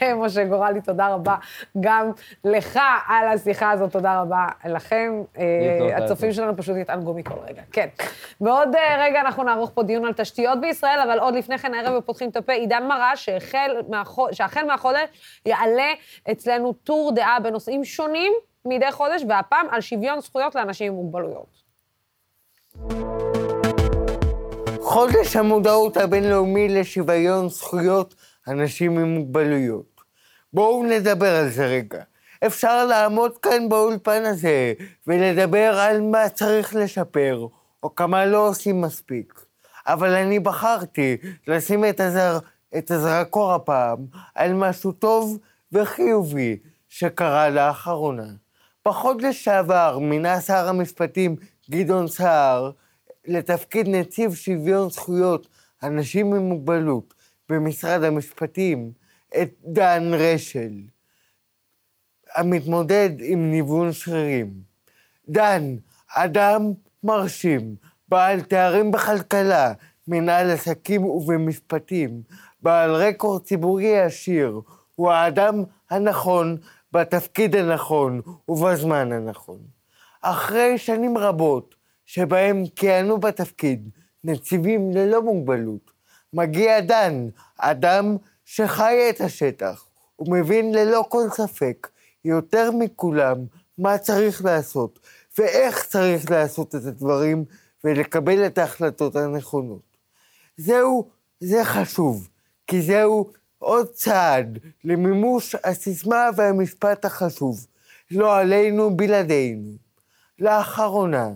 [0.01, 1.35] ומשה גורלי, תודה רבה
[1.81, 2.11] גם
[2.45, 4.96] לך על השיחה הזאת, תודה רבה לכם.
[4.97, 7.63] לכם, אה, הצופים שלנו פשוט יתענגו מכל רגע.
[7.73, 7.89] כן.
[8.41, 11.95] בעוד אה, רגע אנחנו נערוך פה דיון על תשתיות בישראל, אבל עוד לפני כן הערב
[11.99, 13.29] ופותחים את הפה, עידן מרש,
[14.33, 15.09] שהחל מהחודש
[15.47, 15.93] יעלה
[16.31, 18.33] אצלנו טור דעה בנושאים שונים
[18.65, 21.67] מדי חודש, והפעם על שוויון זכויות לאנשים עם מוגבלויות.
[24.81, 28.15] חודש המודעות הבינלאומי לשוויון זכויות
[28.49, 30.01] אנשים עם מוגבלויות.
[30.53, 32.03] בואו נדבר על זה רגע.
[32.47, 34.73] אפשר לעמוד כאן באולפן הזה
[35.07, 37.47] ולדבר על מה צריך לשפר,
[37.83, 39.47] או כמה לא עושים מספיק.
[39.87, 41.17] אבל אני בחרתי
[41.47, 42.39] לשים את, הזר,
[42.79, 43.99] את הזרקור הפעם
[44.35, 45.39] על משהו טוב
[45.73, 46.57] וחיובי
[46.89, 48.29] שקרה לאחרונה.
[48.87, 51.37] בחודש שעבר מינה שר המשפטים
[51.71, 52.71] גדעון סער
[53.27, 55.49] לתפקיד נציב שוויון זכויות
[55.83, 57.15] אנשים עם מוגבלות
[57.49, 58.93] במשרד המשפטים
[59.43, 60.73] את דן רשל.
[62.37, 64.51] המתמודד עם ניוון שרירים.
[65.29, 65.77] דן,
[66.15, 66.73] אדם
[67.03, 67.77] מרשים,
[68.09, 69.73] בעל תארים בכלכלה,
[70.09, 72.23] מנהל עסקים ובמשפטים,
[72.63, 74.61] בעל רקורד ציבורי עשיר,
[74.95, 76.57] הוא האדם הנכון
[76.93, 79.59] בתפקיד הנכון ובזמן הנכון.
[80.23, 81.75] אחרי שנים רבות
[82.07, 83.91] שבהם כיהנו בתפקיד
[84.25, 85.91] נציבים ללא מוגבלות,
[86.33, 87.29] מגיע דן,
[87.59, 89.85] אדם שחי את השטח,
[90.19, 91.89] ומבין ללא כל ספק
[92.27, 93.37] יותר מכולם
[93.79, 94.99] מה צריך לעשות,
[95.39, 97.45] ואיך צריך לעשות את הדברים,
[97.85, 99.97] ולקבל את ההחלטות הנכונות.
[100.57, 101.09] זהו,
[101.41, 102.29] זה חשוב,
[102.67, 107.67] כי זהו עוד צעד למימוש הסיסמה והמשפט החשוב,
[108.11, 109.71] לא עלינו בלעדינו.
[110.39, 111.31] לאחרונה,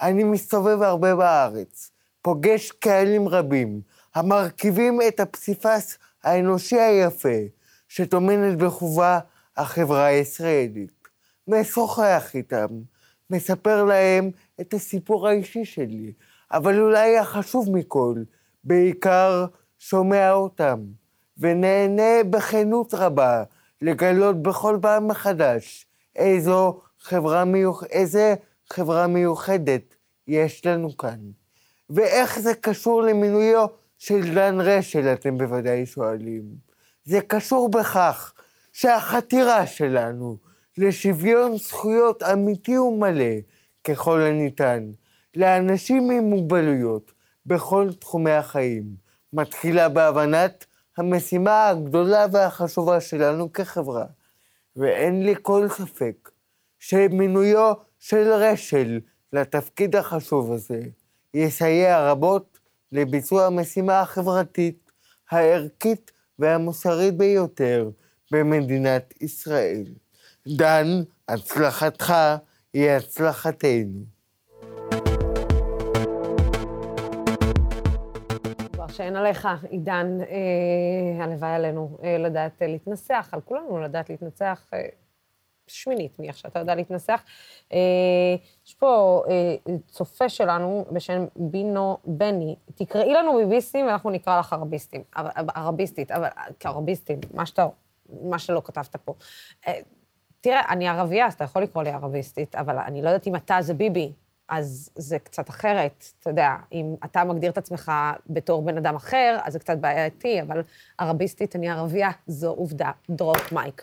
[0.00, 1.90] אני מסתובב הרבה בארץ,
[2.22, 3.80] פוגש קהלים רבים,
[4.14, 7.38] המרכיבים את הפסיפס האנושי היפה,
[7.88, 9.18] שטומנת בחובה
[9.58, 11.08] החברה הישראלית.
[11.48, 12.66] משוחח איתם,
[13.30, 14.30] מספר להם
[14.60, 16.12] את הסיפור האישי שלי,
[16.52, 18.14] אבל אולי החשוב מכל,
[18.64, 19.46] בעיקר
[19.78, 20.80] שומע אותם,
[21.38, 23.42] ונהנה בכנות רבה
[23.82, 25.86] לגלות בכל פעם מחדש
[26.16, 27.84] איזו חברה מיוח...
[27.84, 28.34] איזה
[28.72, 29.94] חברה מיוחדת
[30.26, 31.18] יש לנו כאן.
[31.90, 33.66] ואיך זה קשור למינויו
[33.98, 36.42] של דן רשל, אתם בוודאי שואלים.
[37.04, 38.32] זה קשור בכך
[38.80, 40.36] שהחתירה שלנו
[40.76, 43.34] לשוויון זכויות אמיתי ומלא,
[43.84, 44.90] ככל הניתן,
[45.36, 47.12] לאנשים עם מוגבלויות
[47.46, 48.84] בכל תחומי החיים,
[49.32, 50.66] מתחילה בהבנת
[50.96, 54.04] המשימה הגדולה והחשובה שלנו כחברה.
[54.76, 56.30] ואין לי כל ספק
[56.78, 59.00] שמינויו של רשל
[59.32, 60.80] לתפקיד החשוב הזה
[61.34, 62.58] יסייע רבות
[62.92, 64.92] לביצוע המשימה החברתית,
[65.30, 67.90] הערכית והמוסרית ביותר
[68.30, 69.84] במדינת ישראל.
[70.48, 70.86] דן,
[71.28, 72.14] הצלחתך
[72.72, 74.04] היא הצלחתנו.
[78.92, 84.70] שאין עליך, עידן, אה, הלוואי עלינו אה, לדעת אה, להתנסח, על כולנו לדעת להתנצח.
[84.74, 84.88] אה,
[85.66, 87.22] שמינית, מאיך שאתה יודע להתנסח.
[87.72, 87.78] אה,
[88.66, 95.02] יש פה אה, צופה שלנו בשם בינו בני, תקראי לנו ביביסטים ואנחנו נקרא לך ערביסטים,
[95.54, 96.28] ערביסטית, אבל
[96.60, 97.66] כערביסטים, מה שאתה,
[98.22, 99.14] מה שלא כתבת פה.
[99.66, 99.80] אה,
[100.40, 103.56] תראה, אני ערבייה, אז אתה יכול לקרוא לי ערביסטית, אבל אני לא יודעת אם אתה
[103.60, 104.12] זה ביבי,
[104.48, 106.04] אז זה קצת אחרת.
[106.20, 107.92] אתה יודע, אם אתה מגדיר את עצמך
[108.26, 110.62] בתור בן אדם אחר, אז זה קצת בעייתי, אבל
[110.98, 112.90] ערביסטית, אני ערבייה, זו עובדה.
[113.10, 113.82] דרופ מייק.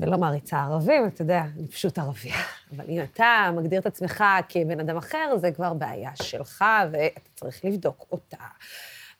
[0.00, 2.36] ולא מעריצה ערבים, אתה יודע, אני פשוט ערבייה.
[2.76, 7.64] אבל אם אתה מגדיר את עצמך כבן אדם אחר, זה כבר בעיה שלך, ואתה צריך
[7.64, 8.44] לבדוק אותה.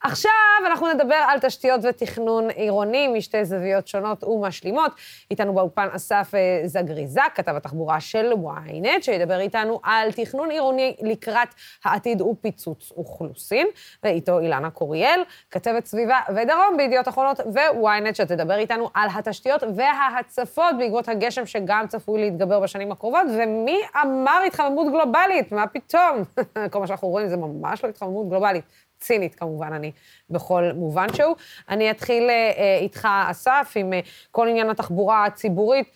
[0.03, 0.31] עכשיו
[0.67, 4.93] אנחנו נדבר על תשתיות ותכנון עירוני משתי זוויות שונות ומשלימות.
[5.31, 11.49] איתנו באולפן אסף אה, זגריזק, כתב התחבורה של ynet, שידבר איתנו על תכנון עירוני לקראת
[11.85, 13.67] העתיד ופיצוץ אוכלוסין,
[14.03, 21.09] ואיתו אילנה קוריאל, כתבת סביבה ודרום בידיעות אחרונות, ו-ynet, שתדבר איתנו על התשתיות וההצפות בעקבות
[21.09, 25.53] הגשם שגם צפוי להתגבר בשנים הקרובות, ומי אמר התחממות גלובלית?
[25.53, 26.23] מה פתאום?
[26.73, 28.65] כל מה שאנחנו רואים זה ממש לא התחממות גלובלית.
[29.03, 29.93] צינית כמובן אני,
[30.31, 31.37] בכל מובן שהוא.
[31.69, 34.01] אני אתחיל אה, איתך, אסף, עם אה,
[34.31, 35.91] כל עניין התחבורה הציבורית.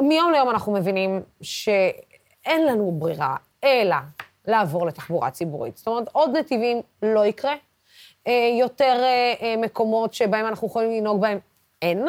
[0.00, 3.96] מיום ליום אנחנו מבינים שאין לנו ברירה, אלא
[4.46, 5.76] לעבור לתחבורה ציבורית.
[5.76, 7.54] זאת אומרת, עוד נתיבים לא יקרה,
[8.26, 9.04] אה, יותר
[9.58, 11.38] מקומות שבהם אנחנו יכולים לנהוג בהם
[11.82, 12.06] אין,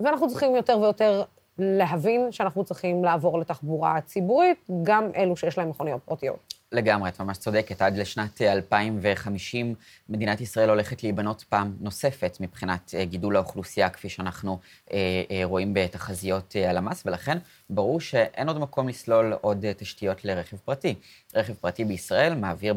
[0.00, 1.22] ואנחנו צריכים יותר ויותר
[1.58, 6.53] להבין שאנחנו צריכים לעבור לתחבורה ציבורית, גם אלו שיש להם מכוניות פרטיות.
[6.74, 7.82] לגמרי, את ממש צודקת.
[7.82, 9.74] עד לשנת 2050 אה,
[10.08, 14.58] מדינת ישראל הולכת להיבנות פעם נוספת מבחינת אה, גידול האוכלוסייה, כפי שאנחנו
[14.92, 14.98] אה,
[15.44, 17.38] רואים בתחזיות הלמ"ס, ולכן
[17.70, 20.94] ברור שאין עוד מקום לסלול עוד תשתיות לרכב פרטי.
[21.34, 22.74] רכב פרטי בישראל מעביר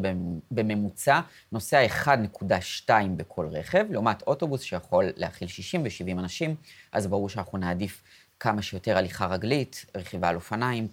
[0.52, 1.20] בממוצע
[1.52, 6.56] נוסע 1.2 בכל רכב, לעומת אוטובוס שיכול להכיל 60 ו-70 אנשים,
[6.92, 8.04] אז ברור שאנחנו נעדיף
[8.40, 10.88] כמה שיותר הליכה רגלית, רכיבה על אופניים,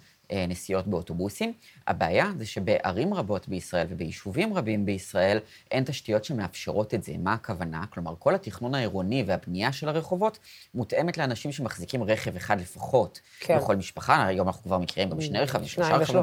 [0.49, 1.53] נסיעות באוטובוסים.
[1.87, 5.39] הבעיה זה שבערים רבות בישראל וביישובים רבים בישראל
[5.71, 7.13] אין תשתיות שמאפשרות את זה.
[7.19, 7.85] מה הכוונה?
[7.91, 10.39] כלומר, כל התכנון העירוני והבנייה של הרחובות
[10.75, 13.57] מותאמת לאנשים שמחזיקים רכב אחד לפחות כן.
[13.59, 14.27] בכל משפחה.
[14.27, 16.23] היום אנחנו כבר מכירים גם שני רכבים, שלושה רכבים.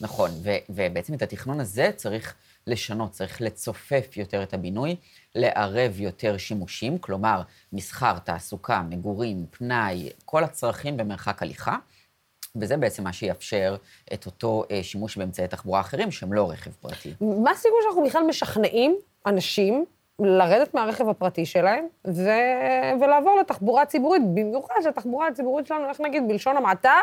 [0.00, 2.34] נכון, ו- ובעצם את התכנון הזה צריך
[2.66, 4.96] לשנות, צריך לצופף יותר את הבינוי,
[5.34, 7.42] לערב יותר שימושים, כלומר,
[7.72, 11.76] מסחר, תעסוקה, מגורים, פנאי, כל הצרכים במרחק הליכה.
[12.56, 13.76] וזה בעצם מה שיאפשר
[14.12, 17.14] את אותו אה, שימוש באמצעי תחבורה אחרים שהם לא רכב פרטי.
[17.20, 18.96] מה הסיכוי שאנחנו בכלל משכנעים
[19.26, 19.84] אנשים
[20.18, 22.30] לרדת מהרכב הפרטי שלהם ו...
[23.00, 26.94] ולעבור לתחבורה ציבורית, במיוחד שהתחבורה הציבורית שלנו, איך נגיד, בלשון המעטה,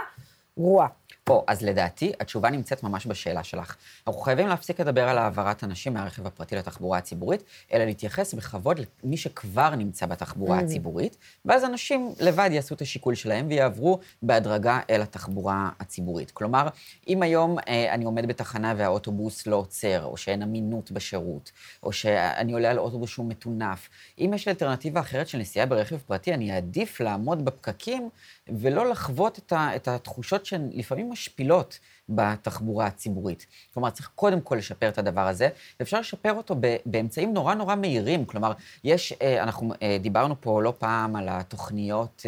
[0.59, 0.87] גרועה.
[1.29, 3.75] פה, אז לדעתי, התשובה נמצאת ממש בשאלה שלך.
[4.07, 9.17] אנחנו חייבים להפסיק לדבר על העברת אנשים מהרכב הפרטי לתחבורה הציבורית, אלא להתייחס בכבוד למי
[9.17, 10.63] שכבר נמצא בתחבורה mm.
[10.63, 16.31] הציבורית, ואז אנשים לבד יעשו את השיקול שלהם ויעברו בהדרגה אל התחבורה הציבורית.
[16.31, 16.67] כלומר,
[17.07, 21.51] אם היום אה, אני עומד בתחנה והאוטובוס לא עוצר, או שאין אמינות בשירות,
[21.83, 25.97] או שאני עולה על אוטובוס שהוא מטונף, אם יש לי אלטרנטיבה אחרת של נסיעה ברכב
[25.97, 28.09] פרטי, אני אעדיף לעמוד בפקקים
[28.57, 31.79] ולא לחוות את, ה, את התחושות שהן לפעמים משפילות
[32.09, 33.45] בתחבורה הציבורית.
[33.73, 38.25] כלומר, צריך קודם כל לשפר את הדבר הזה, ואפשר לשפר אותו באמצעים נורא נורא מהירים.
[38.25, 38.51] כלומר,
[38.83, 42.25] יש, אה, אנחנו אה, דיברנו פה לא פעם על התוכניות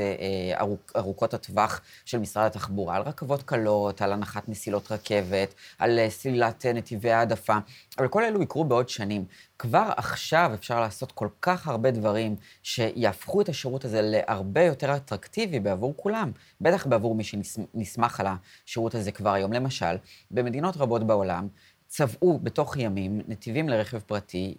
[0.59, 6.65] ארוכ, ארוכות הטווח של משרד התחבורה, על רכבות קלות, על הנחת מסילות רכבת, על סלילת
[6.65, 7.57] נתיבי העדפה,
[7.97, 9.25] אבל כל אלו יקרו בעוד שנים.
[9.59, 15.59] כבר עכשיו אפשר לעשות כל כך הרבה דברים שיהפכו את השירות הזה להרבה יותר אטרקטיבי
[15.59, 16.31] בעבור כולם,
[16.61, 18.27] בטח בעבור מי שנסמך על
[18.65, 19.53] השירות הזה כבר היום.
[19.53, 19.95] למשל,
[20.31, 21.47] במדינות רבות בעולם,
[21.93, 24.55] צבעו בתוך ימים נתיבים לרכב פרטי,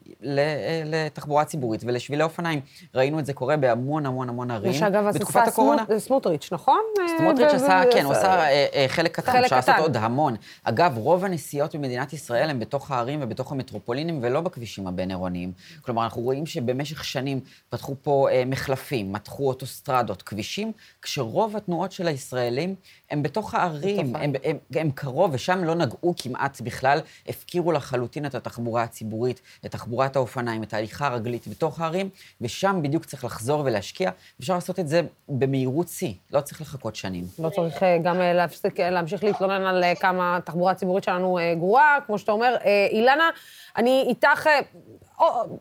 [0.85, 2.61] לתחבורה ציבורית ולשבילי אופניים.
[2.95, 4.73] ראינו את זה קורה בהמון המון המון ערים
[5.15, 5.83] בתקופת הקורונה.
[5.83, 6.81] שאגב, עשה סמוטריץ', נכון?
[7.19, 10.37] סמוטריץ' עשה, כן, הוא עשה אה, אה, חלק קטן, אפשר לעשות עוד המון.
[10.65, 15.53] אגב, רוב הנסיעות במדינת ישראל הן בתוך הערים ובתוך המטרופולינים ולא בכבישים הבין-עירוניים.
[15.81, 20.73] כלומר, אנחנו רואים שבמשך שנים פתחו פה אה, מחלפים, מתחו אוטוסטרדות, כבישים,
[21.03, 22.75] כשרוב התנועות של הישראלים
[23.11, 27.01] הם בתוך הערים, הם, הם, הם קרוב, ושם לא נגעו כמעט בכלל.
[27.29, 32.09] הפקירו לחלוטין את התחבורה הציבורית, את תחבורת האופניים, את ההליכה הרגלית בתוך הערים,
[32.41, 34.11] ושם בדיוק צריך לחזור ולהשקיע.
[34.41, 37.25] אפשר לעשות את זה במהירות שיא, לא צריך לחכות שנים.
[37.39, 41.99] לא צריך אה, גם אה, להפסיק, אה, להמשיך להתלונן על כמה התחבורה הציבורית שלנו גרועה,
[42.07, 42.57] כמו שאתה אומר.
[42.91, 43.31] אילנה,
[43.77, 44.49] אני איתך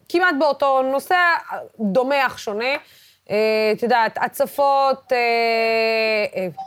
[0.09, 1.15] כמעט באותו נושא,
[1.79, 2.75] דומה אך שונה.
[3.73, 5.13] את יודעת, הצפות,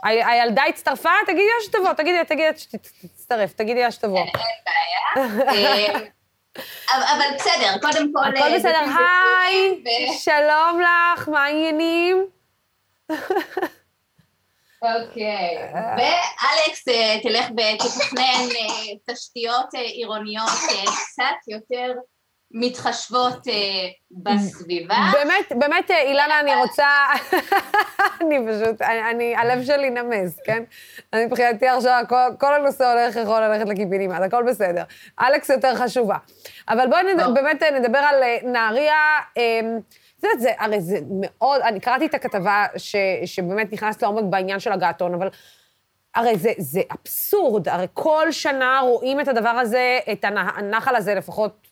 [0.03, 2.49] הילדה הצטרפה, תגידי לה שתבוא, תגידי תגידי
[3.31, 4.17] לה שתצטרף, תגידי לה שתבוא.
[4.17, 4.33] אין
[5.15, 5.99] בעיה.
[6.93, 8.23] אבל בסדר, קודם כל...
[8.23, 9.83] הכל בסדר, היי,
[10.19, 12.25] שלום לך, מה העניינים?
[14.81, 16.83] אוקיי, ואלכס
[17.23, 18.47] תלך ותתכנן
[19.09, 20.49] תשתיות עירוניות
[20.85, 21.93] קצת יותר
[22.51, 23.51] מתחשבות uh,
[24.11, 24.95] בסביבה.
[25.13, 26.87] באמת, באמת, אילנה, אני רוצה...
[28.21, 30.63] אני פשוט, אני, אני, הלב שלי נמס, כן?
[31.13, 34.83] אני מבחינתי עכשיו, כל, כל הנושא הולך, יכול ללכת לקיבינימט, הכל בסדר.
[35.21, 36.17] אלכס יותר חשובה.
[36.69, 39.19] אבל בואי נד, באמת נדבר על אה, נהריה.
[39.37, 39.79] אמ,
[40.19, 44.59] את יודעת, זה, הרי זה מאוד, אני קראתי את הכתבה ש, שבאמת נכנסת לעומק בעניין
[44.59, 45.29] של הגעתון, אבל
[46.15, 51.64] הרי זה, זה אבסורד, הרי כל שנה רואים את הדבר הזה, את הנחל הזה לפחות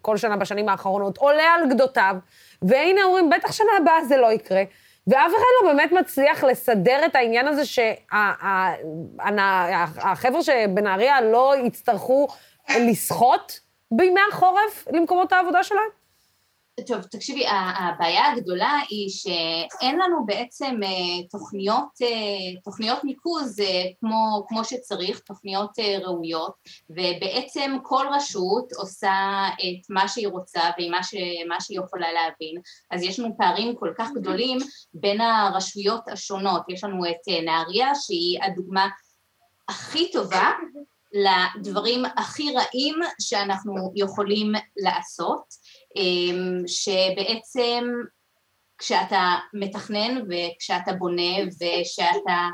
[0.00, 2.16] כל שנה בשנים האחרונות, עולה על גדותיו,
[2.62, 4.62] והנה אומרים, בטח שנה הבאה זה לא יקרה.
[5.06, 7.62] ואף אחד לא באמת מצליח לסדר את העניין הזה
[9.24, 12.28] שהחבר'ה שבנהריה לא יצטרכו
[12.88, 13.60] לשחות
[13.90, 16.01] בימי החורף למקומות העבודה שלהם?
[16.80, 23.66] טוב, תקשיבי, הבעיה הגדולה היא שאין לנו בעצם אה, תוכניות, אה, תוכניות ניקוז אה,
[24.00, 25.70] כמו, כמו שצריך, תוכניות
[26.04, 26.54] ראויות,
[26.90, 29.14] ובעצם כל רשות עושה
[29.54, 31.14] את מה שהיא רוצה ומה ש,
[31.60, 32.60] שהיא יכולה להבין.
[32.90, 34.58] אז יש לנו פערים כל כך גדולים
[34.94, 36.62] בין הרשויות השונות.
[36.68, 38.88] יש לנו את נהריה, שהיא הדוגמה
[39.68, 40.50] הכי טובה
[41.12, 45.44] לדברים הכי רעים שאנחנו יכולים לעשות.
[45.96, 47.84] אמ, שבעצם
[48.78, 52.48] כשאתה מתכנן וכשאתה בונה וכשאתה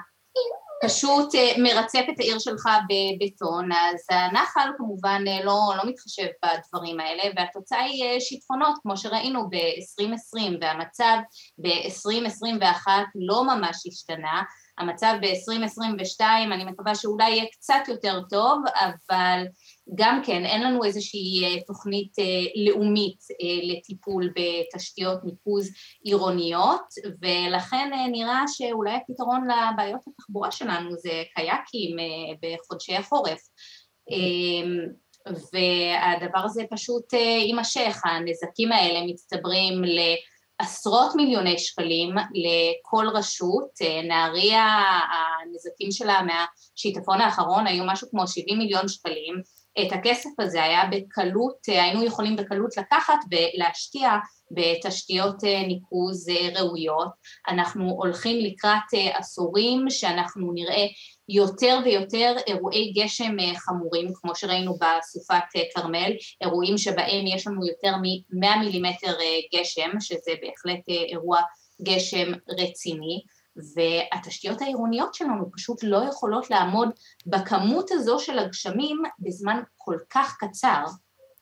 [0.85, 7.01] פשוט אה, מרצף את העיר שלך בבטון, אז הנחל כמובן אה, לא, לא מתחשב בדברים
[7.01, 11.17] האלה, והתוצאה היא אה, שיטפונות, כמו שראינו ב-2020, והמצב
[11.63, 14.43] ב-2021 לא ממש השתנה.
[14.79, 16.21] המצב ב-2022,
[16.53, 19.45] אני מקווה שאולי יהיה קצת יותר טוב, אבל
[19.95, 22.25] גם כן, אין לנו איזושהי אה, תוכנית אה,
[22.67, 25.71] לאומית אה, לטיפול בתשתיות ניקוז
[26.03, 26.85] עירוניות,
[27.23, 31.97] ולכן נראה שאולי הפתרון לבעיות התחבורה שלנו זה קייקים
[32.43, 33.41] בחודשי החורף.
[35.27, 37.13] והדבר הזה פשוט
[37.47, 43.71] יימשך, הנזקים האלה מצטברים לעשרות מיליוני שקלים לכל רשות,
[44.09, 44.79] נהריה,
[45.11, 49.43] הנזקים שלה מהשיטפון האחרון היו משהו כמו 70 מיליון שקלים,
[49.83, 54.11] את הכסף הזה היה בקלות, היינו יכולים בקלות לקחת ולהשקיע
[54.51, 57.09] בתשתיות אה, ניקוז אה, ראויות.
[57.49, 60.87] אנחנו הולכים לקראת אה, עשורים שאנחנו נראה
[61.29, 65.43] יותר ויותר אירועי גשם חמורים, כמו שראינו בסופת
[65.75, 69.17] כרמל, אירועים שבהם יש לנו יותר מ-100 מילימטר
[69.55, 71.41] גשם, שזה בהחלט אירוע
[71.83, 73.23] גשם רציני.
[73.75, 76.89] והתשתיות העירוניות שלנו פשוט לא יכולות לעמוד
[77.27, 80.85] בכמות הזו של הגשמים בזמן כל כך קצר.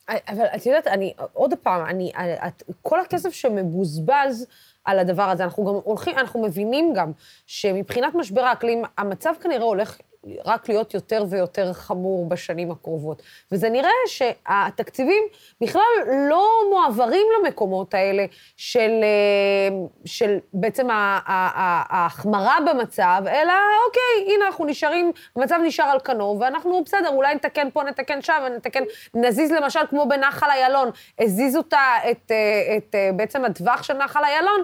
[0.09, 2.13] אבל את יודעת, אני, עוד פעם, אני,
[2.47, 4.47] את, כל הכסף שמבוזבז
[4.85, 7.13] על הדבר הזה, אנחנו גם הולכים, אנחנו מבינים גם
[7.47, 9.99] שמבחינת משבר האקלים, המצב כנראה הולך
[10.45, 13.23] רק להיות יותר ויותר חמור בשנים הקרובות.
[13.53, 15.23] וזה נראה שהתקציבים
[15.61, 15.83] בכלל
[16.31, 18.25] לא מועברים למקומות האלה
[18.57, 23.53] של, אה, של בעצם ההחמרה במצב, אלא
[23.87, 28.43] אוקיי, הנה אנחנו נשארים, המצב נשאר על כנו, ואנחנו בסדר, אולי נתקן פה, נתקן שם,
[28.57, 28.83] נתקן,
[29.15, 31.75] נזיז למשל כמו בנחל איילון, הזיזו את,
[32.11, 32.33] את, את,
[32.77, 34.63] את בעצם הטווח של נחל איילון,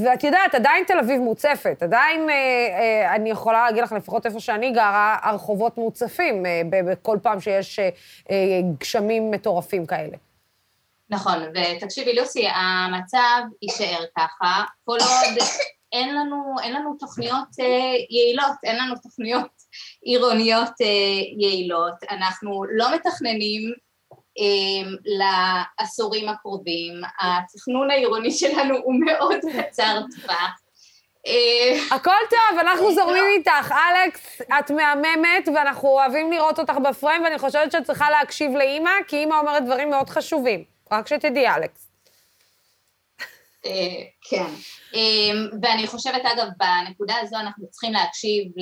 [0.00, 4.40] ואת יודעת, עדיין תל אביב מוצפת, עדיין אה, אה, אני יכולה להגיד לך, לפחות איפה
[4.40, 7.88] שאני גרה, הרחובות מוצפים אה, בכל פעם שיש אה,
[8.30, 10.16] אה, גשמים מטורפים כאלה.
[11.10, 15.38] נכון, ותקשיבי, לוסי, המצב יישאר ככה, כל עוד
[15.92, 19.50] אין לנו, אין לנו תוכניות אה, יעילות, אין לנו תוכניות
[20.02, 20.86] עירוניות אה,
[21.38, 23.72] יעילות, אנחנו לא מתכננים
[25.04, 26.92] לעשורים הקרובים.
[27.20, 30.60] התכנון העירוני שלנו הוא מאוד קצר טווח.
[31.26, 33.72] אה, הכל טוב, אנחנו זורמים איתך.
[33.72, 39.16] אלכס, את מהממת, ואנחנו אוהבים לראות אותך בפריים, ואני חושבת שאת צריכה להקשיב לאימא, כי
[39.16, 40.64] אימא אומרת דברים מאוד חשובים.
[40.92, 41.88] רק שתדעי, אלכס.
[43.66, 43.70] אה,
[44.30, 44.50] כן.
[44.94, 48.52] אמ, ואני חושבת, אגב, בנקודה הזו אנחנו צריכים להקשיב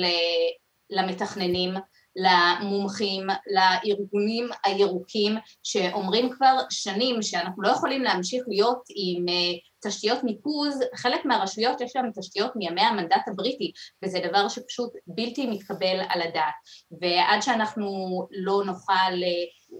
[0.89, 1.73] למתכננים,
[2.15, 10.79] למומחים, לארגונים הירוקים שאומרים כבר שנים שאנחנו לא יכולים להמשיך להיות עם אה, תשתיות ניקוז,
[10.95, 13.71] חלק מהרשויות יש להם תשתיות מימי המנדט הבריטי
[14.03, 16.53] וזה דבר שפשוט בלתי מתקבל על הדעת.
[17.01, 17.87] ועד שאנחנו
[18.31, 19.77] לא נוכל אה,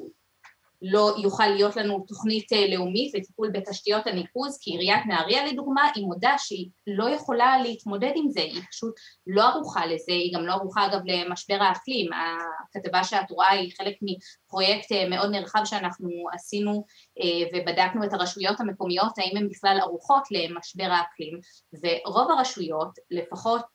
[0.84, 6.05] לא יוכל להיות לנו תוכנית אה, לאומית לטיפול בתשתיות הניקוז, כי עיריית נהריה לדוגמה, היא
[6.05, 8.93] מודה שהיא לא יכולה להתמודד עם זה, היא פשוט
[9.27, 13.95] לא ערוכה לזה, היא גם לא ערוכה אגב למשבר האקלים, הכתבה שאת רואה היא חלק
[14.01, 16.86] מפרויקט אה, מאוד נרחב שאנחנו עשינו
[17.21, 21.39] אה, ובדקנו את הרשויות המקומיות, האם הן בכלל ערוכות למשבר האקלים,
[21.84, 23.65] ורוב הרשויות, לפחות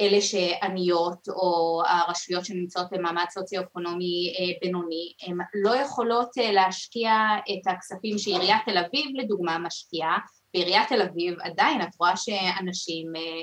[0.00, 7.72] אלה שעניות או הרשויות שנמצאות במעמד סוציו-אקונומי אה, בינוני, הן לא יכולות אה, להשקיע את
[7.72, 10.18] הכספים שעיריית תל אביב לדוגמה משקיעה,
[10.54, 13.40] בעיריית תל אביב עדיין את רואה שאנשים אה,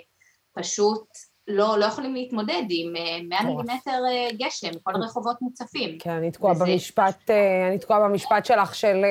[0.53, 1.07] פשוט
[1.47, 2.93] לא, לא יכולים להתמודד עם
[3.29, 5.97] 100 אה, מילימטר אה, גשם, כל הרחובות מוצפים.
[5.99, 6.65] כן, אני תקועה וזה...
[6.65, 9.05] במשפט, אה, אני תקועה במשפט שלך של,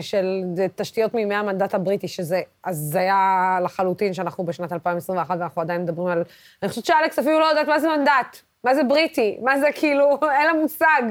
[0.00, 0.42] של
[0.76, 6.22] תשתיות מימי המנדט הבריטי, שזה הזיה לחלוטין שאנחנו בשנת 2021 ואנחנו עדיין מדברים על...
[6.62, 8.36] אני חושבת שאלכס אפילו לא יודעת מה זה מנדט.
[8.64, 9.38] מה זה בריטי?
[9.42, 11.02] מה זה כאילו, אין לה מושג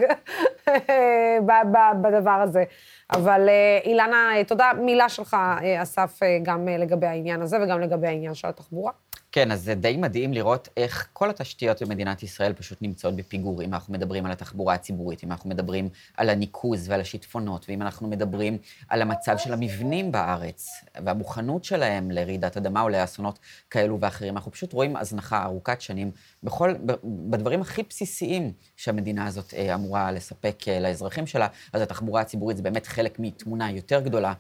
[2.02, 2.64] בדבר הזה.
[3.12, 3.50] אבל
[3.86, 4.72] אילנה, תודה.
[4.82, 5.38] מילה שלך,
[5.82, 8.92] אסף, גם לגבי העניין הזה וגם לגבי העניין של התחבורה.
[9.38, 13.74] כן, אז זה די מדהים לראות איך כל התשתיות במדינת ישראל פשוט נמצאות בפיגור, אם
[13.74, 18.58] אנחנו מדברים על התחבורה הציבורית, אם אנחנו מדברים על הניקוז ועל השיטפונות, ואם אנחנו מדברים
[18.90, 20.68] על המצב של המבנים בארץ,
[21.06, 24.36] והמוכנות שלהם לרעידת אדמה או לאסונות כאלו ואחרים.
[24.36, 26.12] אנחנו פשוט רואים הזנחה ארוכת שנים
[26.44, 26.74] בכל,
[27.04, 32.64] בדברים הכי בסיסיים שהמדינה הזאת אה, אמורה לספק אה, לאזרחים שלה, אז התחבורה הציבורית זה
[32.64, 34.34] באמת חלק מתמונה יותר גדולה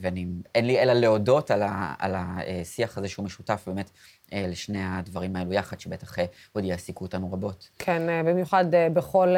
[0.00, 3.90] ואין לי אלא להודות על, ה, על השיח הזה שהוא משותף באמת
[4.32, 7.68] אה, לשני הדברים האלו יחד, שבטח אה, עוד יעסיקו אותנו רבות.
[7.78, 9.34] כן, במיוחד בכל...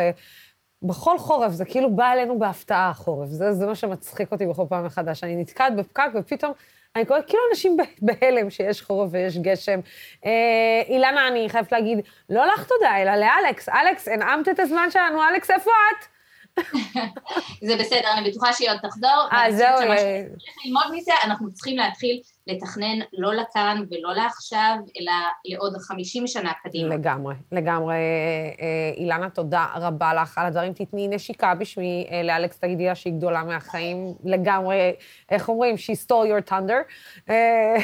[0.82, 3.28] בכל חורף, זה כאילו בא אלינו בהפתעה החורף.
[3.28, 5.24] זה, זה מה שמצחיק אותי בכל פעם מחדש.
[5.24, 6.52] אני נתקעת בפקק ופתאום
[6.96, 9.80] אני קוראת כאילו אנשים בהלם שיש חורף ויש גשם.
[10.26, 11.98] אה, אילנה, אני חייבת להגיד,
[12.30, 13.68] לא לך תודה, אלא לאלכס.
[13.68, 15.18] אלכס, הנעמת את הזמן שלנו.
[15.22, 16.13] אלכס, איפה את?
[17.66, 19.28] זה בסדר, אני בטוחה שהיא עוד תחזור.
[19.32, 19.76] אה, זהו.
[19.76, 25.12] צריך ללמוד מזה, אנחנו צריכים להתחיל לתכנן לא לכאן ולא לעכשיו, אלא
[25.44, 26.94] לעוד 50 שנה קדימה.
[26.94, 27.94] לגמרי, לגמרי.
[27.94, 30.72] אה, אילנה, תודה רבה לך על הדברים.
[30.72, 34.14] תתני נשיקה בשמי אה, לאלכס, תגידי לה שהיא גדולה מהחיים.
[34.24, 34.94] לגמרי,
[35.30, 35.74] איך אומרים?
[35.74, 36.92] She stole your thunder.
[37.30, 37.76] אה,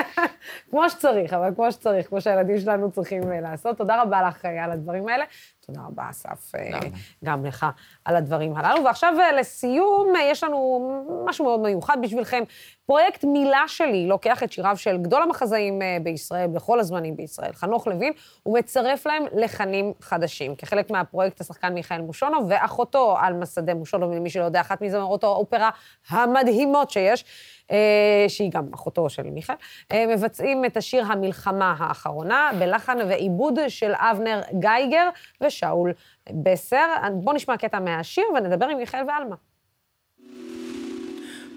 [0.70, 3.78] כמו שצריך, אבל כמו שצריך, כמו שהילדים שלנו צריכים לעשות.
[3.78, 5.24] תודה רבה לך על הדברים האלה.
[5.66, 6.52] תודה רבה, אסף,
[7.24, 7.66] גם לך
[8.04, 8.84] על הדברים הללו.
[8.84, 12.42] ועכשיו, לסיום, יש לנו משהו מאוד מיוחד בשבילכם.
[12.86, 17.86] פרויקט מילה שלי לוקח את שיריו של גדול המחזאים אה, בישראל, בכל הזמנים בישראל, חנוך
[17.86, 18.12] לוין,
[18.46, 20.56] ומצרף להם לחנים חדשים.
[20.56, 25.70] כחלק מהפרויקט, השחקן מיכאל מושונוב ואחותו על מסדה מושונוב, למי שלא יודע, אחת מזמרות האופרה
[26.08, 27.26] המדהימות שיש, אה,
[28.28, 29.54] שהיא גם אחותו של מיכאל,
[29.92, 35.08] אה, מבצעים את השיר המלחמה האחרונה, בלחן ועיבוד של אבנר גייגר
[35.40, 35.92] ושאול
[36.30, 36.86] בסר.
[37.12, 39.36] בואו נשמע קטע מהשיר ונדבר עם מיכאל ועלמה.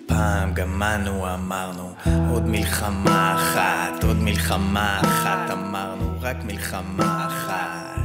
[0.06, 1.90] פעם גם אנו אמרנו
[2.34, 7.98] עוד מלחמה אחת, עוד מלחמה אחת אמרנו רק מלחמה אחת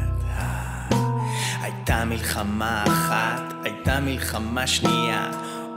[1.62, 5.30] הייתה מלחמה אחת, הייתה מלחמה שנייה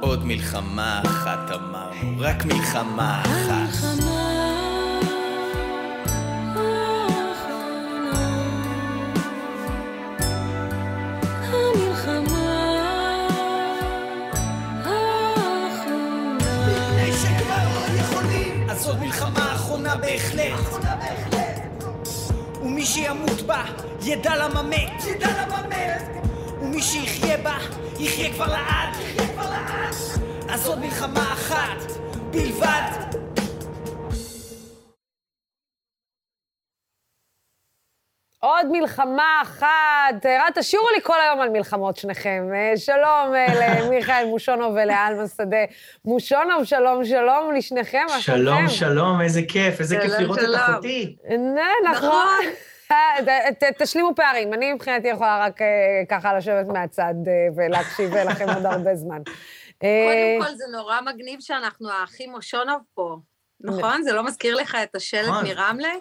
[0.05, 3.85] עוד מלחמה אחת אמרנו, רק מלחמה אחת.
[11.43, 12.45] המלחמה
[18.77, 20.53] זאת לא מלחמה אחרונה בהחלט.
[20.53, 21.83] אחרונה בהחלט.
[22.61, 23.63] ומי שימות בה,
[24.01, 25.05] ידע למה מת.
[25.15, 26.34] ידע למה מת.
[26.61, 27.57] ומי שיחיה בה,
[27.99, 28.95] יחיה כבר לעד.
[30.49, 31.91] אז זאת מלחמה אחת,
[32.31, 33.15] בלבד.
[38.39, 40.25] עוד מלחמה אחת.
[40.25, 42.49] רק תשאירו לי כל היום על מלחמות שניכם.
[42.53, 45.57] אה, שלום אה, למיכאל מושונוב ולעלמה שדה.
[46.05, 48.05] מושונוב, שלום, שלום לשניכם.
[48.19, 48.69] שלום?
[48.69, 50.43] שלום, איזה כיף, איזה כיף לראות את.
[50.55, 51.15] אחותי.
[51.91, 52.45] נכון.
[53.77, 54.53] תשלימו פערים.
[54.53, 55.67] אני מבחינתי יכולה רק אה,
[56.09, 59.21] ככה לשבת מהצד אה, ולהקשיב לכם עוד הרבה זמן.
[59.83, 63.17] אה, קודם כל, זה נורא מגניב שאנחנו האחים מושונוב פה,
[63.59, 64.03] נכון?
[64.03, 65.43] זה לא מזכיר לך את השלט נכון.
[65.45, 65.93] מרמלה?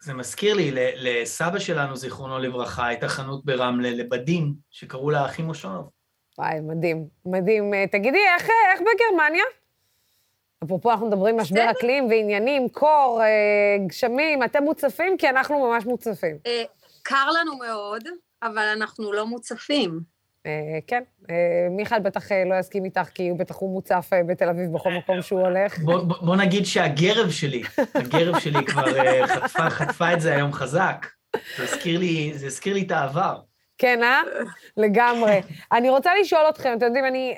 [0.00, 5.44] זה מזכיר לי, ל- לסבא שלנו, זיכרונו לברכה, הייתה חנות ברמלה לבדים, שקראו לה אחים
[5.44, 5.90] מושונוב.
[6.38, 7.72] וואי, מדהים, מדהים.
[7.92, 9.44] תגידי, איך, איך בגרמניה?
[10.64, 15.16] אפרופו, אנחנו מדברים משבר אקלים ועניינים, קור, אה, גשמים, אתם מוצפים?
[15.16, 16.36] כי אנחנו ממש מוצפים.
[16.46, 16.62] אה,
[17.02, 18.04] קר לנו מאוד,
[18.42, 20.00] אבל אנחנו לא מוצפים.
[20.46, 21.02] אה, כן,
[21.70, 25.40] מיכאל בטח לא יסכים איתך, כי הוא בטח הוא מוצף בתל אביב בכל מקום שהוא
[25.40, 25.78] הולך.
[25.78, 27.62] בוא, נגיד שהגרב שלי,
[27.94, 28.84] הגרב שלי כבר
[29.68, 31.06] חטפה, את זה היום חזק.
[31.56, 33.40] זה הזכיר לי, זה הזכיר לי את העבר.
[33.78, 34.22] כן, אה?
[34.76, 35.40] לגמרי.
[35.72, 37.34] אני רוצה לשאול אתכם, אתם יודעים, אני,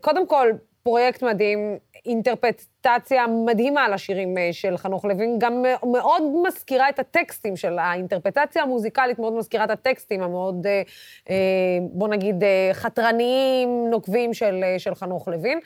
[0.00, 0.50] קודם כל,
[0.82, 7.56] פרויקט מדהים, אינטרפטציה מדהימה על השירים אה, של חנוך לוין, גם מאוד מזכירה את הטקסטים
[7.56, 10.82] של האינטרפטציה המוזיקלית, מאוד מזכירה את הטקסטים המאוד, אה,
[11.30, 11.36] אה,
[11.82, 15.60] בוא נגיד, חתרניים, נוקבים של, של חנוך לוין.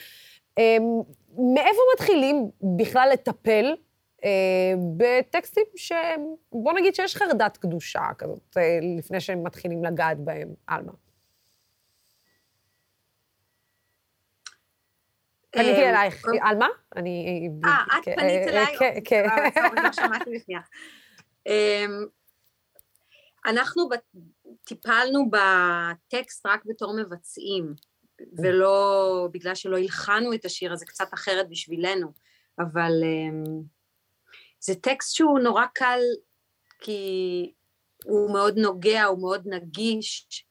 [0.58, 0.76] אה,
[1.38, 3.74] מאיפה מתחילים בכלל לטפל
[4.96, 8.56] בטקסטים שבוא נגיד שיש חרדת קדושה כזאת,
[8.98, 10.92] לפני שהם מתחילים לגעת בהם, עלמה?
[15.54, 16.66] פניתי אה, אלייך, קודם- עלמה?
[16.96, 17.48] אני...
[17.64, 18.76] אה, את כן, פנית אה, אליי?
[18.78, 19.24] כן, כן.
[19.30, 20.30] אה, סורי, לא שמעתי.
[21.46, 22.06] אמ,
[23.46, 23.88] אנחנו
[24.64, 27.74] טיפלנו בטקסט רק בתור מבצעים,
[28.42, 32.12] ולא, בגלל שלא הלחנו את השיר, אז זה קצת אחרת בשבילנו,
[32.58, 33.44] אבל אמ,
[34.60, 36.00] זה טקסט שהוא נורא קל,
[36.80, 37.52] כי
[38.04, 40.46] הוא מאוד נוגע, הוא מאוד נגיש,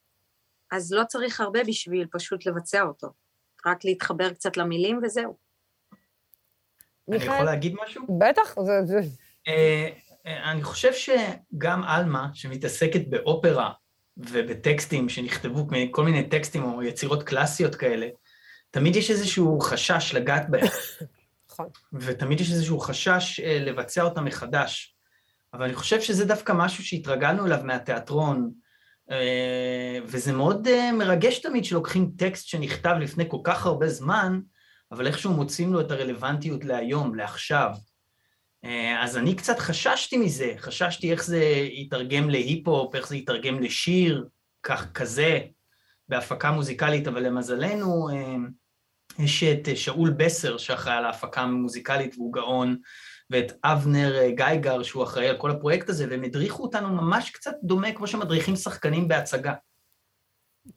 [0.72, 3.08] אז לא צריך הרבה בשביל פשוט לבצע אותו.
[3.66, 5.38] רק להתחבר קצת למילים וזהו.
[7.10, 8.20] אני יכול להגיד משהו?
[8.20, 8.86] בטח, זה...
[8.86, 9.00] זה...
[9.48, 9.90] אה,
[10.28, 13.72] אה, אני חושב שגם עלמה, שמתעסקת באופרה
[14.18, 18.08] ובטקסטים שנכתבו, כל מיני טקסטים או יצירות קלאסיות כאלה,
[18.72, 20.68] תמיד יש איזשהו חשש לגעת בהם.
[21.50, 21.68] נכון.
[21.94, 24.96] ותמיד יש איזשהו חשש אה, לבצע אותם מחדש.
[25.54, 28.52] אבל אני חושב שזה דווקא משהו שהתרגלנו אליו מהתיאטרון,
[30.06, 34.40] וזה מאוד אה, מרגש תמיד שלוקחים טקסט שנכתב לפני כל כך הרבה זמן,
[34.92, 37.70] אבל איכשהו מוצאים לו את הרלוונטיות להיום, לעכשיו.
[38.66, 44.28] אה, אז אני קצת חששתי מזה, חששתי איך זה יתרגם להיפ-הופ, איך זה יתרגם לשיר,
[44.64, 45.40] כך, כזה,
[46.10, 48.36] בהפקה מוזיקלית, אבל למזלנו, אה,
[49.20, 52.78] יש את שאול בסר שאחראי על ההפקה המוזיקלית והוא גאון,
[53.30, 57.56] ואת אבנר אה, גייגר שהוא אחראי על כל הפרויקט הזה, והם הדריכו אותנו ממש קצת
[57.64, 59.54] דומה כמו שמדריכים שחקנים בהצגה.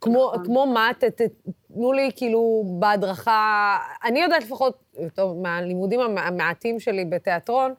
[0.00, 1.20] כמו, כמו מה, ת- ת-
[1.68, 4.78] תנו לי כאילו בהדרכה, אני יודעת לפחות,
[5.14, 7.74] טוב, מהלימודים המ- המעטים שלי בתיאטרון,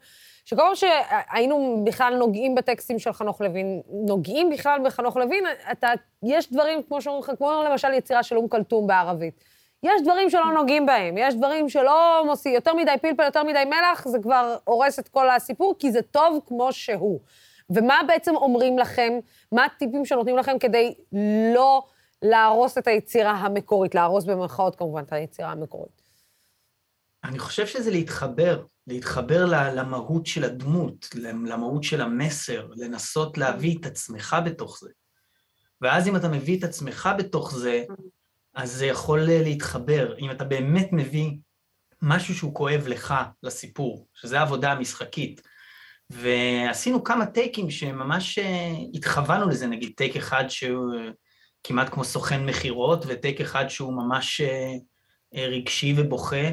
[0.46, 5.88] שכל פעם שהיינו בכלל נוגעים בטקסטים של חנוך לוין, נוגעים בכלל בחנוך לוין, אתה,
[6.24, 9.44] יש דברים, כמו שאומרים לך, כמו למשל יצירה של אום כלתום בערבית.
[9.84, 14.08] יש דברים שלא נוגעים בהם, יש דברים שלא מוסיף, יותר מדי פלפל, יותר מדי מלח,
[14.08, 17.20] זה כבר הורס את כל הסיפור, כי זה טוב כמו שהוא.
[17.70, 19.14] ומה בעצם אומרים לכם,
[19.52, 20.94] מה הטיפים שנותנים לכם כדי
[21.56, 21.84] לא
[22.22, 26.02] להרוס את היצירה המקורית, להרוס במרכאות כמובן את היצירה המקורית?
[27.24, 31.10] אני חושב שזה להתחבר, להתחבר למהות של הדמות,
[31.46, 34.90] למהות של המסר, לנסות להביא את עצמך בתוך זה.
[35.82, 37.84] ואז אם אתה מביא את עצמך בתוך זה,
[38.58, 40.18] אז זה יכול להתחבר.
[40.20, 41.32] אם אתה באמת מביא
[42.02, 45.42] משהו שהוא כואב לך לסיפור, שזה העבודה המשחקית.
[46.10, 51.10] ועשינו כמה טייקים שממש אה, התכוונו לזה, נגיד טייק אחד שהוא אה,
[51.64, 54.74] כמעט כמו סוכן מכירות, וטייק אחד שהוא ממש אה,
[55.36, 56.46] אה, רגשי ובוכה,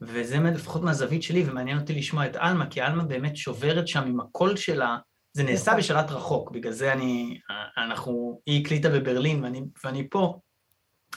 [0.00, 4.20] וזה לפחות מהזווית שלי, ומעניין אותי לשמוע את עלמה, כי עלמה באמת שוברת שם עם
[4.20, 4.96] הקול שלה,
[5.32, 5.80] זה נעשה נכון.
[5.80, 7.38] בשלט רחוק, בגלל זה אני,
[7.76, 10.38] אנחנו, היא הקליטה בברלין ואני, ואני פה.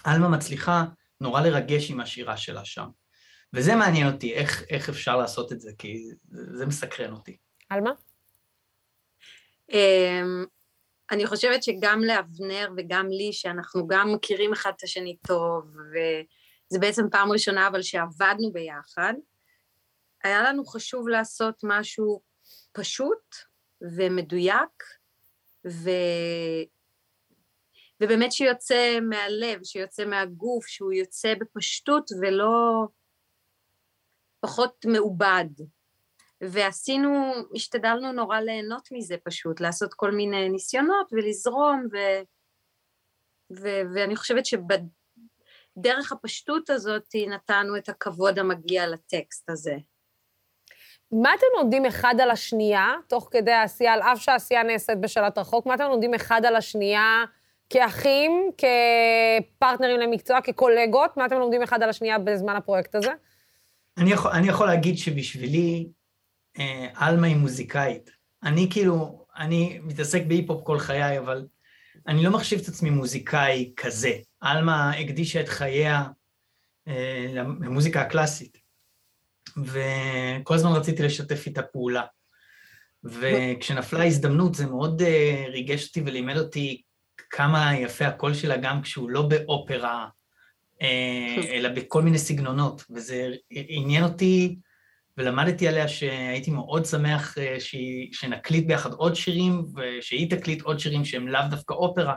[0.04, 0.84] עלמה מצליחה
[1.22, 2.88] נורא לרגש עם השירה שלה שם.
[3.54, 5.98] וזה מעניין אותי, איך, איך אפשר לעשות את זה, כי
[6.30, 7.38] זה, מסקרן אותי.
[7.70, 7.92] עלמה?
[9.72, 10.46] אמ,
[11.12, 17.06] אני חושבת שגם לאבנר וגם לי, שאנחנו גם מכירים אחד את השני טוב, וזה בעצם
[17.12, 19.14] פעם ראשונה אבל שעבדנו ביחד,
[20.24, 22.22] היה לנו חשוב לעשות משהו
[22.72, 23.36] פשוט
[23.82, 24.84] ומדויק,
[25.68, 25.90] ו...
[28.02, 32.88] ובאמת שיוצא מהלב, שיוצא מהגוף, שהוא יוצא בפשטות ולא
[34.40, 35.46] פחות מעובד.
[36.42, 41.98] ועשינו, השתדלנו נורא ליהנות מזה פשוט, לעשות כל מיני ניסיונות ולזרום, ו...
[43.60, 43.68] ו...
[43.94, 49.76] ואני חושבת שבדרך הפשטות הזאת נתנו את הכבוד המגיע לטקסט הזה.
[51.12, 55.66] מה אתם לומדים אחד על השנייה, תוך כדי העשייה, על אף שהעשייה נעשית בשלט רחוק,
[55.66, 57.26] מה אתם לומדים אחד על השנייה
[57.72, 61.18] כאחים, כפרטנרים למקצוע, כקולגות?
[61.18, 63.12] מה אתם לומדים אחד על השנייה בזמן הפרויקט הזה?
[63.98, 65.88] אני יכול, אני יכול להגיד שבשבילי,
[66.60, 68.10] אה, עלמה היא מוזיקאית.
[68.44, 71.46] אני כאילו, אני מתעסק בהיפ-הופ כל חיי, אבל
[72.08, 74.12] אני לא מחשיב את עצמי מוזיקאי כזה.
[74.42, 76.04] עלמה הקדישה את חייה
[76.88, 78.58] אה, למוזיקה הקלאסית,
[79.58, 82.04] וכל הזמן רציתי לשתף איתה פעולה.
[83.04, 86.82] וכשנפלה ההזדמנות זה מאוד אה, ריגש אותי ולימד אותי
[87.30, 90.08] כמה יפה הקול שלה, גם כשהוא לא באופרה,
[90.82, 94.56] אה, אלא בכל מיני סגנונות, וזה עניין אותי
[95.18, 97.58] ולמדתי עליה שהייתי מאוד שמח אה,
[98.12, 102.16] שנקליט ביחד עוד שירים, ושהיא תקליט עוד שירים שהם לאו דווקא אופרה,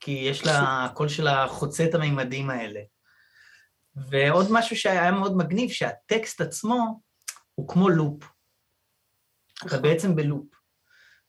[0.00, 2.80] כי יש לה, הקול שלה חוצה את המימדים האלה.
[3.96, 7.00] ועוד משהו שהיה מאוד מגניב, שהטקסט עצמו
[7.54, 8.24] הוא כמו loop.
[9.58, 9.82] אתה נכון.
[9.82, 10.46] בעצם ב loop.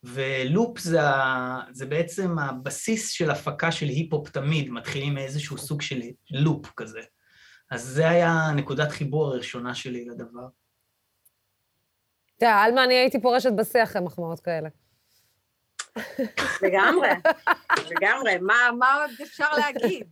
[0.04, 1.00] ו loop זה,
[1.72, 6.02] זה בעצם הבסיס של הפקה של היפ-הופ תמיד, מתחילים מאיזשהו סוג של
[6.32, 7.02] loop כזה.
[7.72, 10.48] אז זה היה נקודת חיבור הראשונה שלי לדבר.
[12.38, 14.70] תראה, עלמה, אני הייתי פורשת בשיא אחרי מחמאות כאלה.
[16.62, 17.10] לגמרי,
[17.90, 18.38] לגמרי.
[18.42, 20.08] מה, מה עוד אפשר להגיד?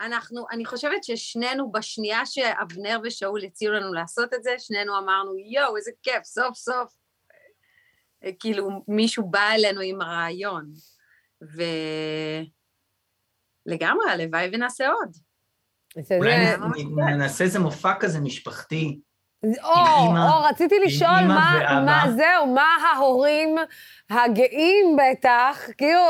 [0.00, 5.76] אנחנו, אני חושבת ששנינו, בשנייה שאבנר ושאול הציעו לנו לעשות את זה, שנינו אמרנו, יואו,
[5.76, 6.95] איזה כיף, סוף סוף.
[8.38, 10.72] כאילו, מישהו בא אלינו עם הרעיון.
[13.66, 15.16] ולגמרי, הלוואי ונעשה עוד.
[16.10, 19.00] אולי נעשה איזה מופע כזה משפחתי.
[19.64, 23.56] או, או, רציתי לשאול מה, מה זהו, מה ההורים
[24.10, 26.00] הגאים בטח, כאילו,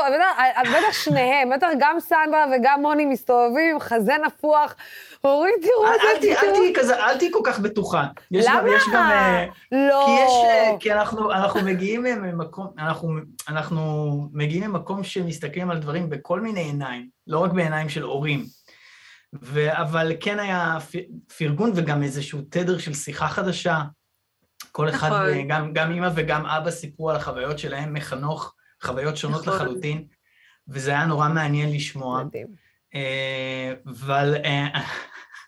[0.61, 4.75] בטח שניהם, בטח גם סנדרה וגם מוני מסתובבים עם חזה נפוח.
[5.21, 6.49] הורים, תראו את זה, תראו.
[6.49, 8.05] אל תהיי כזה, אל תהיי כל כך בטוחה.
[8.31, 8.69] למה?
[8.75, 9.11] יש גם...
[9.11, 10.05] אה, לא.
[10.05, 13.09] כי יש, אה, כי אנחנו, אנחנו מגיעים ממקום, אנחנו,
[13.49, 13.81] אנחנו
[14.33, 18.56] מגיעים ממקום שמסתכלים על דברים בכל מיני עיניים, לא רק בעיניים של הורים.
[19.41, 19.81] ו...
[19.81, 20.77] אבל כן היה
[21.37, 23.81] פרגון וגם איזשהו תדר של שיחה חדשה.
[24.71, 25.47] כל אחד, נכון.
[25.47, 29.53] גם, גם אימא וגם אבא סיפרו על החוויות שלהם מחנוך, חוויות שונות נכון.
[29.53, 30.07] לחלוטין,
[30.67, 32.23] וזה היה נורא מעניין לשמוע.
[32.23, 32.47] מדהים.
[32.95, 34.67] אה, אבל אה,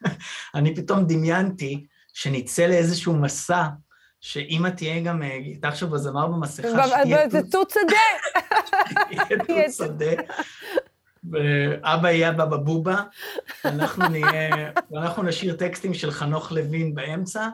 [0.56, 3.64] אני פתאום דמיינתי שנצא לאיזשהו מסע,
[4.22, 7.30] שאימא תהיה גם, הייתה אה, עכשיו בזמר במסכה, שתהיה...
[7.30, 7.82] זה תות שדה.
[9.12, 10.22] יהיה תות שדה.
[11.32, 12.96] ואבא יהיה אבא בבובה,
[13.66, 17.48] ואנחנו נהיה, ואנחנו נשאיר טקסטים של חנוך לוין באמצע,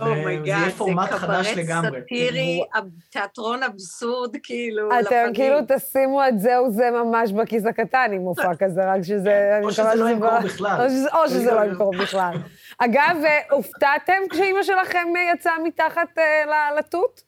[0.00, 1.90] oh וזה יהיה פורמט חדש לגמרי.
[1.90, 2.62] זה קברט סאטירי,
[3.10, 8.92] תיאטרון אבסורד, כאילו, אתם כאילו תשימו את זהו זה ממש בכיס הקטן עם מופע כזה,
[8.92, 9.60] רק שזה...
[9.62, 10.88] או שזה לא ימכור בכלל.
[11.12, 12.34] או שזה לא ימכור בכלל.
[12.78, 13.16] אגב,
[13.50, 17.22] הופתעתם כשאימא שלכם יצאה מתחת אה, לתות?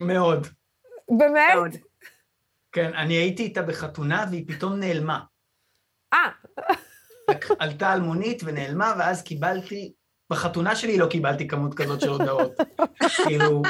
[0.00, 0.46] מאוד.
[1.08, 1.91] באמת?
[2.72, 5.20] כן, אני הייתי איתה בחתונה והיא פתאום נעלמה.
[6.12, 6.28] אה.
[7.58, 9.92] עלתה על מונית ונעלמה, ואז קיבלתי,
[10.30, 12.52] בחתונה שלי לא קיבלתי כמות כזאת של הודעות.
[13.26, 13.62] כאילו,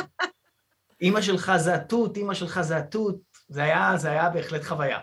[1.00, 3.16] אימא שלך זה התות, אימא שלך זה התות,
[3.48, 4.98] זה היה, זה היה בהחלט חוויה.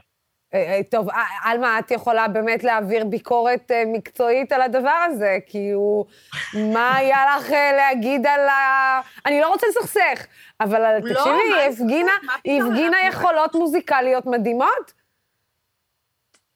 [0.53, 1.07] אה, אה, טוב,
[1.43, 6.05] עלמה, את יכולה באמת להעביר ביקורת אה, מקצועית על הדבר הזה, כי הוא...
[6.53, 9.01] מה היה לך להגיד על ה...
[9.25, 10.25] אני לא רוצה לסכסך,
[10.61, 12.11] אבל לא, תקשיבי, היא הפגינה,
[12.43, 14.93] היא הפגינה יכולות מוזיקליות מדהימות.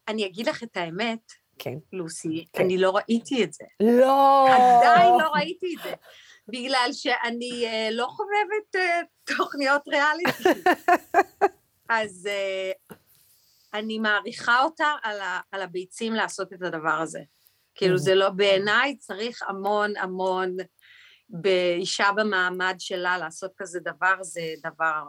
[0.08, 1.74] אני אגיד לך את האמת, כן.
[1.94, 2.64] לוסי, כן.
[2.64, 3.64] אני לא ראיתי את זה.
[3.80, 4.48] לא.
[4.50, 5.94] עדיין לא ראיתי את זה.
[6.48, 10.62] בגלל שאני uh, לא חובבת uh, תוכניות ריאליטי.
[11.89, 12.96] אז uh,
[13.74, 17.21] אני מעריכה אותה על, ה, על הביצים לעשות את הדבר הזה.
[17.76, 20.57] כאילו, זה לא, בעיניי צריך המון המון,
[21.30, 25.03] באישה במעמד שלה לעשות כזה דבר, זה דבר,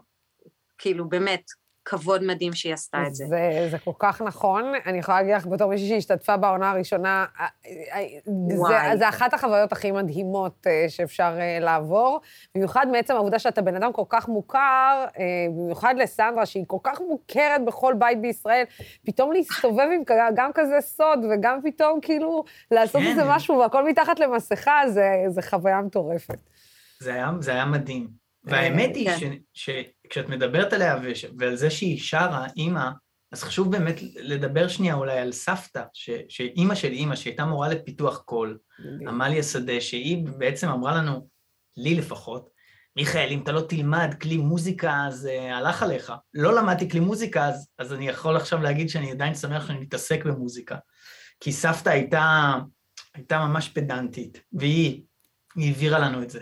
[0.78, 1.44] כאילו, באמת,
[1.84, 3.26] כבוד מדהים שהיא עשתה את זה.
[3.26, 3.68] זה.
[3.70, 4.72] זה כל כך נכון.
[4.86, 7.46] אני יכולה להגיד לך, בתור מישהי שהשתתפה בעונה הראשונה, אה,
[7.94, 8.06] אה,
[8.46, 12.20] זה, זה אחת החוויות הכי מדהימות אה, שאפשר לעבור.
[12.54, 15.04] במיוחד מעצם העובדה שאתה בן אדם כל כך מוכר,
[15.48, 18.64] במיוחד לסנדרה, שהיא כל כך מוכרת בכל בית בישראל,
[19.06, 20.02] פתאום להסתובב עם
[20.34, 23.06] גם כזה סוד, וגם פתאום כאילו לעשות כן.
[23.06, 26.38] איזה משהו, והכל מתחת למסכה, זה, זה חוויה מטורפת.
[26.98, 28.23] זה היה, זה היה מדהים.
[28.44, 29.32] והאמת היא כן.
[29.54, 30.96] שכשאת מדברת עליה
[31.38, 32.90] ועל זה שהיא שרה, אימא,
[33.32, 38.18] אז חשוב באמת לדבר שנייה אולי על סבתא, ש, שאימא של אימא, שהייתה מורה לפיתוח
[38.18, 38.58] קול,
[39.08, 41.28] עמליה שדה, שהיא בעצם אמרה לנו,
[41.76, 42.48] לי לפחות,
[42.96, 46.12] מיכאל, אם אתה לא תלמד כלי מוזיקה, אז uh, הלך עליך.
[46.34, 50.24] לא למדתי כלי מוזיקה, אז, אז אני יכול עכשיו להגיד שאני עדיין שמח שאני מתעסק
[50.24, 50.76] במוזיקה.
[51.40, 52.54] כי סבתא הייתה,
[53.14, 55.02] הייתה ממש פדנטית, והיא
[55.56, 56.40] היא העבירה לנו את זה.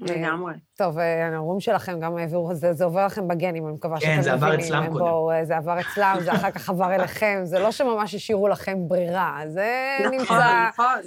[0.00, 0.54] לגמרי.
[0.76, 4.18] טוב, אה, ההורים שלכם גם העבירו, זה, זה עובר לכם בגנים, אני מקווה שאתם כן,
[4.18, 4.38] מבינים.
[4.38, 4.98] זה עבר אצלם קודם.
[4.98, 8.88] בואו, אה, זה עבר אצלם, זה אחר כך עבר אליכם, זה לא שממש השאירו לכם
[8.88, 10.68] ברירה, זה נכון, נמצא...
[10.68, 11.00] נכון.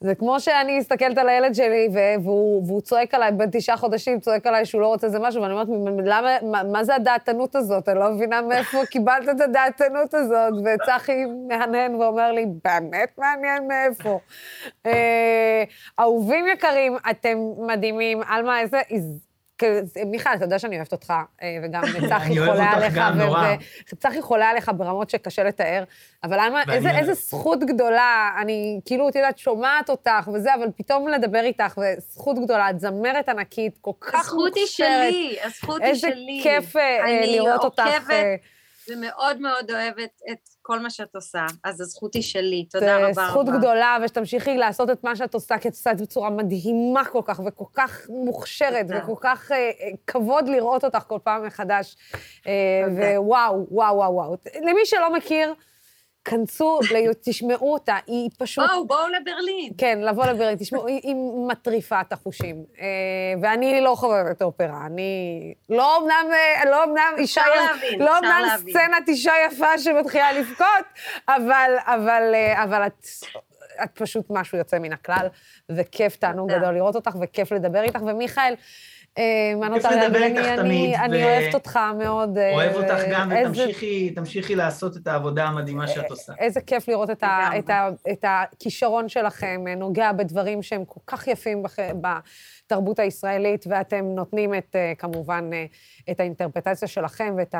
[0.00, 1.88] זה כמו שאני מסתכלת על הילד שלי,
[2.24, 5.52] והוא, והוא צועק עליי, בן תשעה חודשים, צועק עליי שהוא לא רוצה איזה משהו, ואני
[5.52, 5.68] אומרת,
[6.04, 7.88] למה, מה, מה זה הדעתנות הזאת?
[7.88, 10.54] אני לא מבינה מאיפה קיבלת את הדעתנות הזאת.
[10.64, 14.18] וצחי מהנהן ואומר לי, באמת מעניין מאיפה.
[14.86, 15.64] אה,
[16.00, 18.20] אהובים יקרים, אתם מדהימים.
[18.28, 18.78] עלמה, איזה...
[20.06, 21.12] מיכאל, אתה יודע שאני אוהבת אותך,
[21.42, 23.00] אה, וגם צחי אני חולה עליך,
[23.98, 25.84] צחי חולה עליך ברמות שקשה לתאר,
[26.24, 26.38] אבל
[26.70, 32.36] איזה, זכות גדולה, אני כאילו, את יודעת, שומעת אותך וזה, אבל פתאום לדבר איתך, וזכות
[32.44, 34.48] גדולה, את זמרת ענקית, כל כך מוכשרת.
[34.48, 36.38] הזכות היא שלי, הזכות היא שלי.
[36.38, 37.82] איזה כיף אה, אני לראות אותך.
[37.86, 38.14] אה, עוקבת
[38.88, 42.64] ומאוד מאוד אוהבת את כל מה שאת עושה, אז הזכות היא שלי.
[42.70, 43.12] תודה רבה רבה.
[43.12, 46.30] זה זכות גדולה, ושתמשיכי לעשות את מה שאת עושה, כי את עושה את זה בצורה
[46.30, 48.86] מדהימה כל כך, וכל כך מוכשרת.
[48.88, 51.96] וכל כך אה, אה, כבוד לראות אותך כל פעם מחדש.
[52.46, 52.52] אה.
[53.18, 54.36] ווואו, וואו, וואו, וואו.
[54.62, 55.54] למי שלא מכיר,
[56.28, 56.80] כנסו,
[57.24, 58.70] תשמעו אותה, היא פשוט...
[58.70, 59.72] בואו, בואו לברלין.
[59.78, 61.14] כן, לבוא לברלין, תשמעו, היא, היא
[61.48, 62.64] מטריפה את החושים.
[62.80, 62.86] אה,
[63.42, 67.40] ואני לא חובבת אופרה, אני לא אמנם, אה, לא אמנם אישה...
[67.40, 68.74] אפשר להבין, לא אפשר אמנם להבין.
[68.74, 70.84] סצנת אישה יפה שמתחילה לבכות,
[71.28, 73.06] אבל, אבל, אה, אבל את...
[73.84, 75.26] את פשוט משהו יוצא מן הכלל,
[75.68, 76.52] וכיף, תענוג.
[76.52, 77.98] גדול לראות אותך, וכיף לדבר איתך.
[78.06, 78.54] ומיכאל,
[79.16, 79.24] מה
[79.74, 80.36] כיף נותר לדבר להגיד?
[80.36, 82.38] איתך אני- תמיד, אני ו- אוהבת אותך מאוד.
[82.38, 86.32] אה, אוהב אותך גם, ותמשיכי תמשיכי לעשות את העבודה המדהימה שאת עושה.
[86.38, 87.58] איזה כיף לראות את, ה, לגמרי.
[87.58, 91.76] את, ה, את הכישרון שלכם, אה, נוגע בדברים שהם כל כך יפים בח,
[92.66, 95.64] בתרבות הישראלית, ואתם נותנים את, אה, כמובן, אה,
[96.10, 97.54] את האינטרפטציה שלכם ואת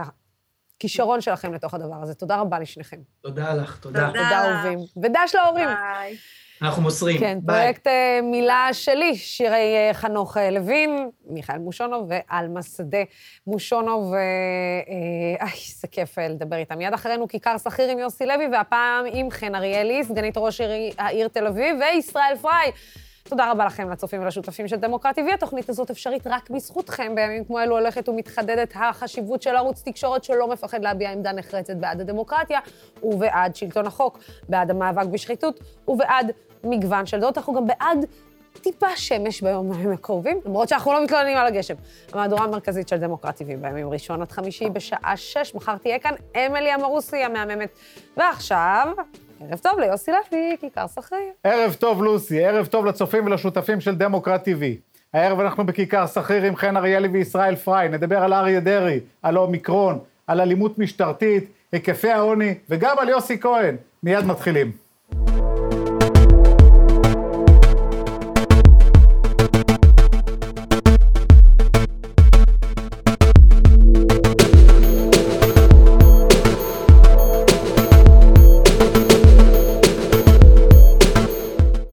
[0.76, 2.14] הכישרון שלכם לתוך הדבר הזה.
[2.14, 2.96] תודה רבה לשניכם.
[3.20, 4.06] תודה לך, תודה.
[4.06, 4.18] תודה.
[4.24, 4.78] תודה, אהובים.
[5.02, 5.68] ודש להורים.
[5.68, 6.16] ביי.
[6.62, 7.18] אנחנו מוסרים.
[7.20, 7.60] כן, ביי.
[7.62, 12.98] פרויקט אה, מילה שלי, שירי אה, חנוך אה, לוין, מיכאל מושונוב ועלמה שדה
[13.46, 14.14] מושונוב.
[14.14, 14.18] אה,
[15.40, 16.78] אה, איזה כיף לדבר איתם.
[16.78, 21.28] מיד אחרינו כיכר שכיר עם יוסי לוי, והפעם עם חן אריאלי, סגנית ראש עיר- העיר
[21.28, 22.70] תל אביב, וישראל פריי.
[23.24, 27.14] תודה רבה לכם, לצופים ולשותפים של דמוקרטי, והתוכנית הזאת אפשרית רק בזכותכם.
[27.14, 32.00] בימים כמו אלו הולכת ומתחדדת החשיבות של ערוץ תקשורת שלא מפחד להביע עמדה נחרצת בעד
[32.00, 32.58] הדמוקרטיה
[33.02, 34.18] ובעד שלטון החוק,
[34.48, 36.32] בעד המאבק בשחיתות ובעד
[36.70, 37.38] מגוון של דעות.
[37.38, 38.06] אנחנו גם בעד
[38.60, 41.74] טיפה שמש ביומיים הקרובים, למרות שאנחנו לא מתלוננים על הגשם.
[42.12, 45.54] המהדורה המרכזית של דמוקרטי בימים ראשון עד חמישי בשעה שש.
[45.54, 47.68] מחר תהיה כאן אמילי אמרוסי המהממת.
[48.16, 48.88] ועכשיו,
[49.40, 51.32] ערב טוב ליוסי לוי, כיכר סחריר.
[51.44, 54.62] ערב טוב, לוסי, ערב טוב לצופים ולשותפים של דמוקרט TV.
[55.12, 57.88] הערב אנחנו בכיכר שכיר עם חן אריאלי וישראל פריי.
[57.88, 63.76] נדבר על אריה דרעי, על האומיקרון, על אלימות משטרתית, היקפי העוני, וגם על יוסי כהן.
[64.02, 64.87] מיד מתחילים.